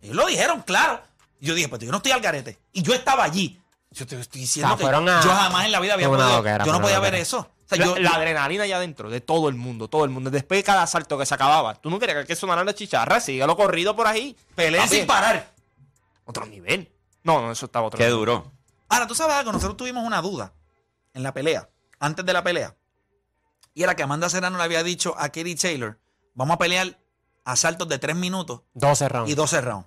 Ellos 0.00 0.14
lo 0.16 0.26
dijeron, 0.26 0.62
claro. 0.62 1.02
Y 1.40 1.46
yo 1.46 1.54
dije, 1.54 1.68
pues 1.68 1.82
yo 1.82 1.90
no 1.90 1.96
estoy 1.98 2.12
al 2.12 2.20
garete. 2.20 2.58
Y 2.72 2.82
yo 2.82 2.94
estaba 2.94 3.24
allí. 3.24 3.60
Yo 3.90 4.06
te 4.06 4.18
estoy 4.20 4.42
diciendo 4.42 4.74
O 4.74 4.78
sea, 4.78 4.88
que 4.90 4.94
a- 4.96 5.20
yo 5.22 5.30
jamás 5.30 5.64
en 5.64 5.72
la 5.72 5.80
vida 5.80 5.94
había 5.94 6.08
podido. 6.08 6.36
loquera, 6.36 6.64
yo 6.64 6.72
no 6.72 6.80
podía 6.80 7.00
ver 7.00 7.14
eso. 7.16 7.38
O 7.38 7.68
sea, 7.68 7.78
La, 7.78 7.84
yo- 7.86 7.98
la 7.98 8.10
adrenalina 8.10 8.62
allá 8.64 8.76
adentro, 8.76 9.10
de 9.10 9.20
todo 9.20 9.48
el 9.48 9.56
mundo, 9.56 9.88
todo 9.88 10.04
el 10.04 10.10
mundo. 10.10 10.30
Después 10.30 10.58
de 10.58 10.64
cada 10.64 10.82
asalto 10.82 11.18
que 11.18 11.26
se 11.26 11.34
acababa, 11.34 11.74
tú 11.74 11.90
no 11.90 11.98
querías 11.98 12.24
que 12.24 12.36
sonaran 12.36 12.64
las 12.66 12.74
chicharras, 12.76 13.24
síguelo 13.24 13.56
corrido 13.56 13.96
por 13.96 14.06
ahí. 14.06 14.36
peleé 14.54 14.80
Papi, 14.82 14.96
sin 14.96 15.06
parar. 15.06 15.50
Otro 16.24 16.46
nivel. 16.46 16.92
No, 17.24 17.40
no, 17.42 17.50
eso 17.50 17.66
estaba 17.66 17.86
otro 17.86 17.98
Qué 17.98 18.04
nivel. 18.04 18.18
duro. 18.18 18.52
Ahora, 18.88 19.06
tú 19.08 19.14
sabes 19.16 19.34
algo, 19.34 19.50
nosotros 19.52 19.76
tuvimos 19.76 20.04
una 20.04 20.22
duda 20.22 20.52
en 21.12 21.22
la 21.24 21.32
pelea, 21.34 21.68
antes 21.98 22.24
de 22.24 22.32
la 22.32 22.42
pelea. 22.42 22.74
Y 23.74 23.82
era 23.82 23.94
que 23.94 24.02
Amanda 24.02 24.28
Serrano 24.30 24.56
le 24.58 24.64
había 24.64 24.82
dicho 24.82 25.14
a 25.18 25.24
Katie 25.28 25.56
Taylor, 25.56 25.98
vamos 26.34 26.54
a 26.54 26.58
pelear 26.58 26.98
asaltos 27.44 27.88
de 27.88 27.98
tres 27.98 28.16
minutos 28.16 28.62
12 28.74 29.08
rounds. 29.08 29.30
y 29.30 29.34
12 29.34 29.60
rounds. 29.60 29.86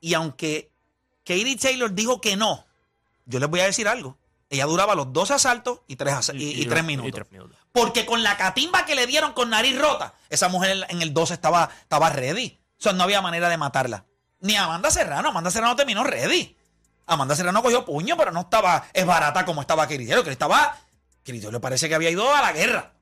Y 0.00 0.14
aunque 0.14 0.72
Katie 1.24 1.56
Taylor 1.56 1.92
dijo 1.92 2.20
que 2.20 2.36
no, 2.36 2.66
yo 3.26 3.38
les 3.40 3.48
voy 3.48 3.60
a 3.60 3.64
decir 3.66 3.88
algo. 3.88 4.18
Ella 4.48 4.66
duraba 4.66 4.94
los 4.94 5.12
12 5.12 5.34
asaltos 5.34 5.80
y 5.88 5.96
3, 5.96 6.30
y, 6.34 6.62
y 6.62 6.66
tres 6.66 6.84
minutos. 6.84 7.08
Y 7.08 7.12
tres 7.12 7.30
minutos. 7.32 7.58
Porque 7.72 8.06
con 8.06 8.22
la 8.22 8.36
catimba 8.36 8.86
que 8.86 8.94
le 8.94 9.06
dieron 9.08 9.32
con 9.32 9.50
nariz 9.50 9.76
rota, 9.76 10.14
esa 10.30 10.48
mujer 10.48 10.86
en- 10.88 11.02
el 11.02 11.12
12 11.12 11.34
estaba, 11.34 11.68
estaba 11.82 12.10
ready. 12.10 12.60
O 12.78 12.82
sea, 12.82 12.92
no 12.92 13.02
había 13.02 13.20
manera 13.20 13.48
de 13.48 13.56
matarla. 13.56 14.04
Ni 14.40 14.54
Amanda 14.54 14.90
Serrano. 14.92 15.30
Amanda 15.30 15.50
Serrano 15.50 15.74
terminó 15.74 16.04
ready. 16.04 16.56
Amanda 17.06 17.34
Serrano 17.34 17.60
cogió 17.62 17.84
puño, 17.84 18.16
pero 18.16 18.30
no 18.30 18.40
estaba 18.42 18.84
es 18.92 19.04
barata 19.04 19.44
como 19.44 19.60
estaba 19.62 19.88
Queridero. 19.88 20.22
Que 20.22 20.30
estaba. 20.30 20.78
Le 21.32 21.60
parece 21.60 21.88
que 21.88 21.94
había 21.94 22.10
ido 22.10 22.34
a 22.34 22.40
la 22.40 22.52
guerra. 22.52 22.92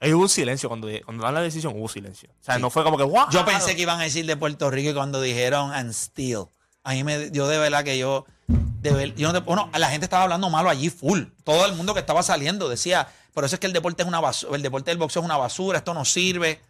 Ahí 0.00 0.12
hubo 0.12 0.22
un 0.24 0.28
silencio 0.28 0.68
cuando, 0.68 0.88
cuando 1.04 1.24
dan 1.24 1.34
la 1.34 1.40
decisión, 1.40 1.72
hubo 1.76 1.88
silencio. 1.88 2.28
O 2.40 2.44
sea, 2.44 2.58
no 2.58 2.68
fue 2.68 2.82
como 2.84 2.98
que, 2.98 3.04
wow. 3.04 3.30
Yo 3.30 3.44
pensé 3.44 3.74
que 3.76 3.82
iban 3.82 4.00
a 4.00 4.04
decir 4.04 4.26
de 4.26 4.36
Puerto 4.36 4.70
Rico 4.70 4.90
y 4.90 4.94
cuando 4.94 5.20
dijeron 5.20 5.72
and 5.72 5.92
still. 5.92 6.44
A 6.82 6.92
mí 6.92 7.04
me 7.04 7.30
yo 7.30 7.48
de 7.48 7.58
verdad 7.58 7.84
que 7.84 7.96
yo. 7.96 8.26
De 8.46 8.90
ver- 8.92 9.14
yo 9.14 9.28
no 9.32 9.32
te- 9.40 9.46
bueno, 9.46 9.70
la 9.72 9.88
gente 9.88 10.04
estaba 10.04 10.24
hablando 10.24 10.50
malo 10.50 10.68
allí 10.68 10.90
full. 10.90 11.22
Todo 11.44 11.64
el 11.64 11.74
mundo 11.74 11.94
que 11.94 12.00
estaba 12.00 12.22
saliendo 12.22 12.68
decía. 12.68 13.08
Por 13.32 13.44
eso 13.44 13.56
es 13.56 13.60
que 13.60 13.66
el 13.66 13.72
deporte 13.72 14.02
es 14.02 14.08
una 14.08 14.20
basura. 14.20 14.54
El 14.56 14.62
deporte 14.62 14.90
del 14.90 14.98
boxeo 14.98 15.22
es 15.22 15.24
una 15.24 15.36
basura. 15.38 15.78
Esto 15.78 15.94
no 15.94 16.04
sirve. 16.04 16.60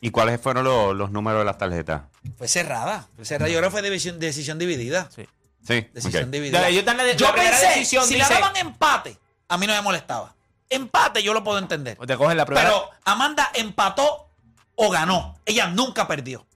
¿Y 0.00 0.10
cuáles 0.10 0.40
fueron 0.40 0.64
los, 0.64 0.94
los 0.96 1.10
números 1.10 1.40
de 1.40 1.44
las 1.44 1.58
tarjetas? 1.58 2.02
Fue 2.36 2.48
cerrada. 2.48 3.06
Fue 3.16 3.24
cerrada. 3.24 3.50
Yo 3.50 3.58
creo 3.58 3.68
que 3.70 3.72
fue 3.72 3.82
división- 3.82 4.18
decisión 4.18 4.58
dividida. 4.58 5.08
Sí. 5.14 5.26
Sí. 5.66 5.86
Decisión 5.92 6.24
ok. 6.24 6.30
dividida. 6.30 6.60
Dan 6.60 6.96
la- 6.96 7.12
yo 7.12 7.26
la 7.26 7.32
primera 7.32 7.50
pensé, 7.58 7.66
decisión, 7.68 8.06
si 8.06 8.14
dice- 8.14 8.28
le 8.34 8.40
daban 8.40 8.56
empate, 8.56 9.16
a 9.48 9.58
mí 9.58 9.66
no 9.66 9.74
me 9.74 9.82
molestaba. 9.82 10.34
Empate 10.68 11.22
yo 11.22 11.34
lo 11.34 11.44
puedo 11.44 11.58
entender. 11.58 11.98
Te 11.98 12.16
cogen 12.16 12.36
la 12.36 12.46
primera. 12.46 12.68
Pero 12.68 12.90
Amanda 13.04 13.50
empató 13.54 14.28
o 14.74 14.90
ganó. 14.90 15.36
Ella 15.44 15.68
nunca 15.68 16.08
perdió. 16.08 16.46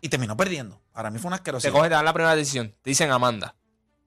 Y 0.00 0.08
terminó 0.08 0.36
perdiendo. 0.36 0.80
Para 0.92 1.10
mí 1.10 1.18
fue 1.18 1.28
una 1.28 1.36
te 1.36 1.42
asquerosidad. 1.42 1.72
cogen, 1.72 1.90
te 1.90 1.94
dan 1.94 2.04
la 2.04 2.12
primera 2.12 2.34
decisión. 2.34 2.74
Te 2.82 2.90
dicen 2.90 3.10
Amanda. 3.10 3.54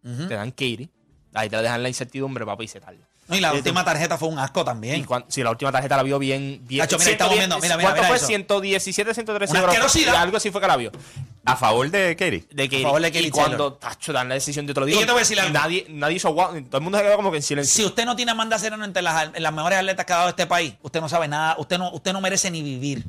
Te 0.04 0.36
dan 0.36 0.52
Katie. 0.52 0.90
Ahí 1.34 1.50
te 1.50 1.58
dejan 1.62 1.82
la 1.82 1.90
incertidumbre, 1.90 2.46
papi, 2.46 2.66
y 2.66 2.68
se 2.68 2.80
tarda. 2.80 3.08
No, 3.28 3.36
y 3.36 3.40
la 3.40 3.52
Eh, 3.54 3.58
última 3.58 3.84
tarjeta 3.84 4.18
fue 4.20 4.28
un 4.30 4.38
asco 4.38 4.62
Y 4.62 4.66
también. 4.66 5.04
cuan- 5.04 5.26
si 5.30 5.42
la 5.42 5.50
última 5.50 5.72
tarjeta 5.72 5.98
la 5.98 6.04
vio 6.04 6.20
bien. 6.20 6.62
bien 6.64 6.82
Nacho, 6.82 7.00
mira, 7.00 7.10
estamos 7.12 7.36
viendo, 7.36 7.56
mira, 7.60 7.76
mira, 7.76 7.90
¿Cuánto 7.90 8.02
mira 8.04 8.08
fue? 8.10 8.18
eso. 8.18 8.28
117, 8.28 9.14
113 9.16 9.52
Una 9.52 9.60
euros. 9.62 9.74
asquerosidad. 9.76 10.16
Algo 10.18 10.38
así 10.38 10.52
fue 10.52 10.62
que 10.62 10.68
la 10.68 10.78
vio. 10.78 10.92
A 11.44 11.56
favor 11.56 11.90
de 11.90 12.16
Katie. 12.16 12.46
De 12.52 12.66
Katie. 12.66 12.84
favor 12.84 13.02
de 13.02 13.12
Katie 13.12 13.28
y 13.28 13.32
cuando 13.32 13.74
tacho, 13.74 14.14
dan 14.14 14.30
la 14.30 14.36
decisión, 14.36 14.68
yo 14.68 14.74
te 14.76 14.80
lo 14.80 14.88
Y 14.88 14.92
digo. 14.92 15.02
yo 15.02 15.06
te 15.08 15.12
voy 15.12 15.20
a 15.20 15.24
decir 15.24 15.40
algo. 15.40 15.54
Nadie, 15.54 15.86
nadie 15.90 16.16
hizo 16.18 16.32
guau. 16.34 16.50
Todo 16.66 16.78
el 16.78 16.84
mundo 16.84 16.98
se 17.00 17.04
quedó 17.04 17.16
como 17.16 17.32
que 17.32 17.38
en 17.38 17.44
silencio. 17.44 17.74
Si 17.84 17.86
usted 17.88 18.06
no 18.06 18.16
tiene 18.16 18.32
a 18.32 18.34
Amanda 18.34 18.60
Serrano 18.60 18.86
entre 18.86 19.02
las, 19.02 19.30
en 19.34 19.42
las 19.44 19.54
mejores 19.54 19.80
atletas 19.80 20.06
que 20.06 20.14
ha 20.14 20.18
dado 20.18 20.30
este 20.30 20.46
país, 20.46 20.76
usted 20.84 21.02
no 21.02 21.10
sabe 21.10 21.28
nada, 21.28 21.56
usted 21.58 21.78
no, 21.80 21.92
usted 21.92 22.14
no 22.14 22.22
merece 22.22 22.52
ni 22.52 22.62
vivir. 22.62 23.06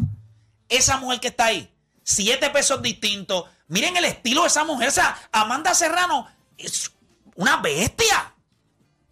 Esa 0.68 0.96
mujer 0.98 1.20
que 1.20 1.28
está 1.28 1.46
ahí, 1.46 1.70
siete 2.02 2.48
pesos 2.50 2.80
distintos. 2.82 3.44
Miren 3.68 3.96
el 3.98 4.04
estilo 4.06 4.42
de 4.42 4.48
esa 4.48 4.64
mujer. 4.64 4.88
O 4.88 4.92
sea, 4.92 5.16
Amanda 5.32 5.74
Serrano 5.74 6.26
es 6.56 6.90
una 7.34 7.58
bestia. 7.58 8.32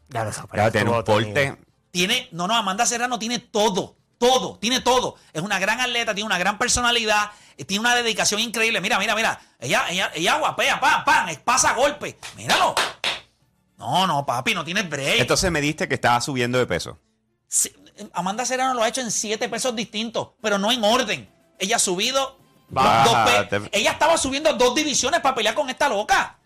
Ya 0.09 0.25
lo 0.25 0.33
sabes. 0.33 0.51
Claro, 0.51 0.73
tiene 0.73 0.91
un 0.91 1.05
porte. 1.05 1.57
Tiene, 1.91 2.29
no, 2.33 2.49
no, 2.49 2.57
Amanda 2.57 2.87
Serrano 2.87 3.19
tiene 3.19 3.39
todo, 3.39 3.97
todo, 4.19 4.59
tiene 4.59 4.81
todo. 4.81 5.17
Es 5.33 5.43
una 5.43 5.59
gran 5.59 5.81
atleta, 5.81 6.15
tiene 6.15 6.27
una 6.27 6.39
gran 6.39 6.59
personalidad, 6.59 7.31
eh, 7.57 7.65
tiene 7.65 7.81
una 7.81 7.95
dedicación 7.95 8.41
increíble. 8.41 8.81
Mira, 8.81 8.99
mira, 8.99 9.15
mira. 9.15 9.41
Ella, 9.61 9.85
ella, 9.89 10.11
ella 10.15 10.39
guapea, 10.39 10.81
pam, 10.81 11.05
pam, 11.05 11.37
pasa 11.45 11.75
golpe. 11.75 12.19
Míralo. 12.37 12.75
No, 13.77 14.07
no, 14.07 14.27
papi, 14.27 14.55
no 14.55 14.65
tienes 14.65 14.89
break. 14.89 15.21
Entonces 15.21 15.51
me 15.51 15.61
diste 15.61 15.89
que 15.89 15.95
estaba 15.95 16.21
subiendo 16.21 16.59
de 16.59 16.67
peso. 16.67 16.99
Sí, 17.47 17.71
Amanda 18.13 18.45
Serrano 18.45 18.75
lo 18.75 18.83
ha 18.83 18.89
hecho 18.89 19.01
en 19.01 19.11
siete 19.11 19.49
pesos 19.49 19.75
distintos, 19.77 20.31
pero 20.41 20.59
no 20.59 20.73
en 20.73 20.83
orden. 20.83 21.29
Ella 21.59 21.77
ha 21.77 21.79
subido. 21.79 22.39
Dos 22.69 23.17
Ella 23.71 23.93
estaba 23.93 24.17
subiendo 24.19 24.53
dos 24.55 24.75
divisiones 24.75 25.21
para 25.21 25.35
pelear 25.35 25.55
con 25.55 25.71
esta 25.71 25.89
loca. 25.89 26.39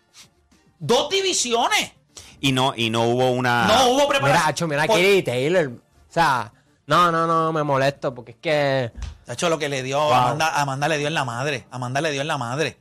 Dos 0.77 1.09
divisiones. 1.09 1.93
Y 2.41 2.51
no, 2.51 2.73
y 2.75 2.89
no 2.89 3.03
hubo 3.03 3.31
una. 3.31 3.65
No 3.67 3.89
hubo 3.89 3.95
Mira, 4.07 4.07
preparación. 4.09 4.49
Hacho, 4.49 4.67
mira 4.67 4.85
Por- 4.85 4.97
Taylor. 5.25 5.67
O 5.67 6.11
sea, 6.13 6.51
no, 6.87 7.11
no, 7.11 7.27
no, 7.27 7.51
me 7.53 7.63
molesto 7.63 8.13
porque 8.15 8.31
es 8.31 8.37
que. 8.41 8.91
Chacho, 9.27 9.49
lo 9.49 9.59
que 9.59 9.69
le 9.69 9.83
dio, 9.83 10.01
Amanda, 10.13 10.59
Amanda 10.59 10.87
le 10.87 10.97
dio 10.97 11.07
en 11.07 11.13
la 11.13 11.25
madre. 11.25 11.65
Amanda 11.71 12.01
le 12.01 12.11
dio 12.11 12.21
en 12.21 12.27
la 12.27 12.37
madre. 12.37 12.77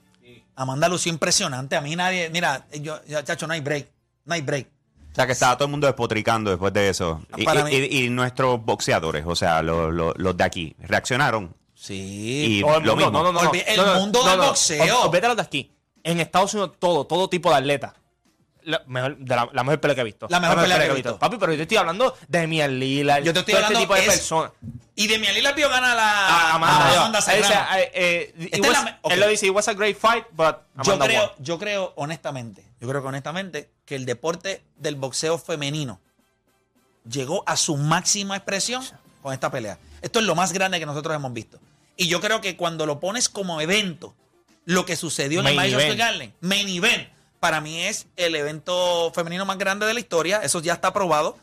Amanda 0.57 0.89
lució 0.89 1.13
impresionante. 1.13 1.77
A 1.77 1.81
mí 1.81 1.95
nadie. 1.95 2.31
Mira, 2.31 2.67
yo, 2.81 3.01
yo, 3.07 3.21
chacho, 3.23 3.47
no 3.47 3.53
hay 3.55 3.61
break. 3.61 3.89
No 4.25 4.35
hay 4.35 4.41
break. 4.43 4.67
O 5.13 5.15
sea, 5.15 5.27
que 5.27 5.33
estaba 5.33 5.57
todo 5.57 5.65
el 5.67 5.71
mundo 5.73 5.87
despotricando 5.87 6.51
después 6.51 6.73
de 6.73 6.89
eso. 6.89 7.21
Y, 7.37 8.09
nuestros 8.09 8.65
boxeadores, 8.65 9.25
o 9.27 9.35
sea, 9.37 9.63
los, 9.63 9.93
los- 9.93 10.17
los 10.17 10.37
de 10.37 10.45
aquí, 10.45 10.77
reaccionaron. 10.81 11.55
Sí. 11.75 12.59
Y 12.59 12.61
Todo 12.61 12.77
el 12.79 12.85
lo 12.85 12.97
mundo, 12.97 13.11
mismo. 13.11 13.23
no, 13.25 13.33
no, 13.33 13.43
no, 13.43 13.51
Olvi- 13.53 13.65
el 13.67 14.01
mundo 14.01 14.21
no, 14.25 14.31
del 14.31 14.39
no. 14.39 14.47
boxeo. 14.47 14.85
Ol- 15.01 15.07
Olvídate 15.09 15.27
los 15.29 15.37
de 15.37 15.43
aquí. 15.43 15.73
En 16.03 16.21
Estados 16.21 16.55
Unidos, 16.55 16.73
todo, 16.79 17.05
todo 17.07 17.29
tipo 17.29 17.51
de 17.51 17.57
atleta. 17.57 17.95
La 18.69 18.83
mejor, 18.87 19.17
de 19.17 19.35
la, 19.35 19.49
la 19.53 19.65
mejor 19.65 19.81
pelea 19.81 19.95
que 19.95 20.01
he 20.03 20.05
visto. 20.05 20.27
La 20.29 20.41
mejor 20.41 20.61
pelea 20.61 20.79
que 20.79 20.85
he 20.87 20.95
visto. 20.95 21.19
Papi, 21.19 21.37
pero 21.39 21.53
yo 21.53 21.57
te 21.57 21.63
estoy 21.63 21.77
hablando 21.79 22.15
de 22.29 22.47
Miel 22.47 22.79
Lillard. 22.79 23.25
Yo 23.25 23.33
te 23.33 23.41
estoy 23.41 23.55
todo 23.55 23.65
hablando 23.67 23.79
este 23.81 23.85
tipo 23.87 23.95
de 23.95 24.01
es- 24.01 24.19
personas. 24.19 24.53
Y 24.95 25.07
de 25.07 25.19
mi 25.19 25.27
Alila 25.29 25.55
Pío 25.55 25.69
gana 25.71 25.95
la 25.95 26.55
Amanda, 26.55 26.89
a 26.89 26.93
yo- 26.95 27.01
Amanda 27.01 27.19
él 27.21 27.25
Serrano. 27.45 27.67
eh, 27.95 28.35
was- 28.61 28.85
la 29.11 29.17
lo 29.17 29.29
dice, 29.29 29.47
it 29.47 29.53
was 29.55 29.69
a 29.69 29.75
great 29.75 29.97
fight, 29.97 30.25
but 30.33 30.57
Yo 30.85 30.93
Amanda 30.93 31.07
creo, 31.07 31.23
won. 31.23 31.31
yo 31.45 31.59
creo 31.59 31.93
honestamente, 31.97 32.65
yo 32.81 32.89
creo 32.89 33.01
que 33.03 33.09
honestamente 33.09 33.71
que 33.87 33.95
el 33.95 34.05
deporte 34.07 34.63
del 34.77 34.97
boxeo 34.97 35.39
femenino 35.39 36.01
llegó 37.09 37.43
a 37.47 37.57
su 37.57 37.77
máxima 37.77 38.37
expresión 38.37 38.85
con 39.23 39.33
esta 39.33 39.51
pelea. 39.51 39.79
Esto 40.03 40.19
es 40.19 40.27
lo 40.27 40.35
más 40.35 40.53
grande 40.53 40.79
que 40.79 40.87
nosotros 40.87 41.15
hemos 41.15 41.33
visto. 41.33 41.59
Y 41.97 42.09
yo 42.09 42.21
creo 42.21 42.41
que 42.41 42.57
cuando 42.57 42.87
lo 42.87 43.01
pones 43.01 43.29
como 43.29 43.61
evento, 43.61 44.15
lo 44.65 44.85
que 44.85 44.97
sucedió 44.97 45.41
en 45.41 45.47
el 45.49 45.57
Madison 45.57 45.97
Garden, 45.97 46.35
main 46.41 46.69
event, 46.69 47.09
para 47.41 47.61
mí 47.61 47.81
es 47.83 48.07
el 48.17 48.35
evento 48.35 49.11
femenino 49.15 49.45
más 49.45 49.59
grande 49.59 49.87
de 49.87 49.95
la 49.95 50.01
historia. 50.01 50.41
Eso 50.43 50.61
ya 50.61 50.75
está 50.75 50.93
probado. 50.93 51.39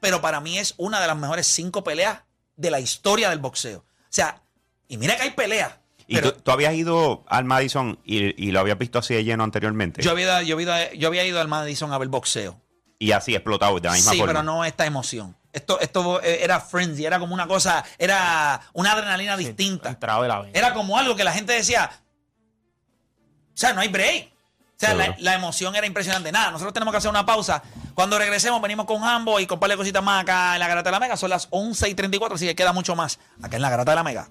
Pero 0.00 0.20
para 0.20 0.40
mí 0.40 0.58
es 0.58 0.74
una 0.76 1.00
de 1.00 1.06
las 1.08 1.16
mejores 1.16 1.46
cinco 1.46 1.82
peleas 1.82 2.20
de 2.56 2.70
la 2.70 2.78
historia 2.80 3.30
del 3.30 3.40
boxeo. 3.40 3.78
O 3.78 3.84
sea, 4.10 4.42
y 4.86 4.96
mira 4.96 5.16
que 5.16 5.22
hay 5.22 5.30
pelea. 5.30 5.80
¿Y 6.06 6.14
Pero 6.14 6.32
tú, 6.34 6.40
tú 6.40 6.50
habías 6.52 6.72
ido 6.74 7.24
al 7.28 7.44
Madison 7.44 7.98
y, 8.04 8.42
y 8.42 8.52
lo 8.52 8.60
habías 8.60 8.78
visto 8.78 8.98
así 9.00 9.12
de 9.14 9.24
lleno 9.24 9.44
anteriormente? 9.44 10.00
yo, 10.02 10.12
había, 10.12 10.42
yo, 10.42 10.54
había, 10.56 10.94
yo 10.94 11.08
había 11.08 11.24
ido 11.26 11.40
al 11.40 11.48
Madison 11.48 11.92
a 11.92 11.98
ver 11.98 12.08
boxeo. 12.08 12.60
y 12.98 13.10
así 13.12 13.34
explotado 13.34 13.78
de 13.80 13.88
la 13.88 13.94
misma 13.94 14.12
Sí, 14.12 14.18
forma. 14.18 14.32
pero 14.32 14.42
no 14.44 14.64
esta 14.64 14.86
emoción. 14.86 15.36
Esto, 15.52 15.80
esto 15.80 16.22
eh, 16.22 16.38
era 16.42 16.60
frenzy, 16.60 17.04
era 17.04 17.18
como 17.18 17.34
una 17.34 17.46
cosa, 17.48 17.84
era 17.98 18.60
una 18.72 18.92
adrenalina 18.92 19.36
distinta. 19.36 19.98
La 20.00 20.20
vena. 20.20 20.44
Era 20.54 20.72
como 20.74 20.96
algo 20.96 21.16
que 21.16 21.24
la 21.24 21.32
gente 21.32 21.52
decía, 21.54 21.90
o 21.92 23.56
sea, 23.56 23.72
no 23.72 23.80
hay 23.80 23.88
break. 23.88 24.30
O 24.80 24.86
sea, 24.86 24.94
la, 24.94 25.16
la 25.18 25.34
emoción 25.34 25.74
era 25.74 25.88
impresionante. 25.88 26.30
Nada, 26.30 26.52
nosotros 26.52 26.72
tenemos 26.72 26.92
que 26.92 26.98
hacer 26.98 27.10
una 27.10 27.26
pausa. 27.26 27.64
Cuando 27.94 28.16
regresemos, 28.16 28.62
venimos 28.62 28.86
con 28.86 29.02
Hambo 29.02 29.40
y 29.40 29.46
con 29.48 29.56
un 29.56 29.60
par 29.60 29.70
de 29.70 29.76
cositas 29.76 30.04
más 30.04 30.22
acá 30.22 30.54
en 30.54 30.60
la 30.60 30.68
Garata 30.68 30.90
de 30.90 30.92
la 30.92 31.00
Mega. 31.00 31.16
Son 31.16 31.28
las 31.30 31.48
11 31.50 31.88
y 31.88 31.94
34, 31.96 32.36
así 32.36 32.46
que 32.46 32.54
queda 32.54 32.72
mucho 32.72 32.94
más 32.94 33.18
acá 33.42 33.56
en 33.56 33.62
la 33.62 33.70
Garata 33.70 33.90
de 33.90 33.96
la 33.96 34.04
Mega. 34.04 34.28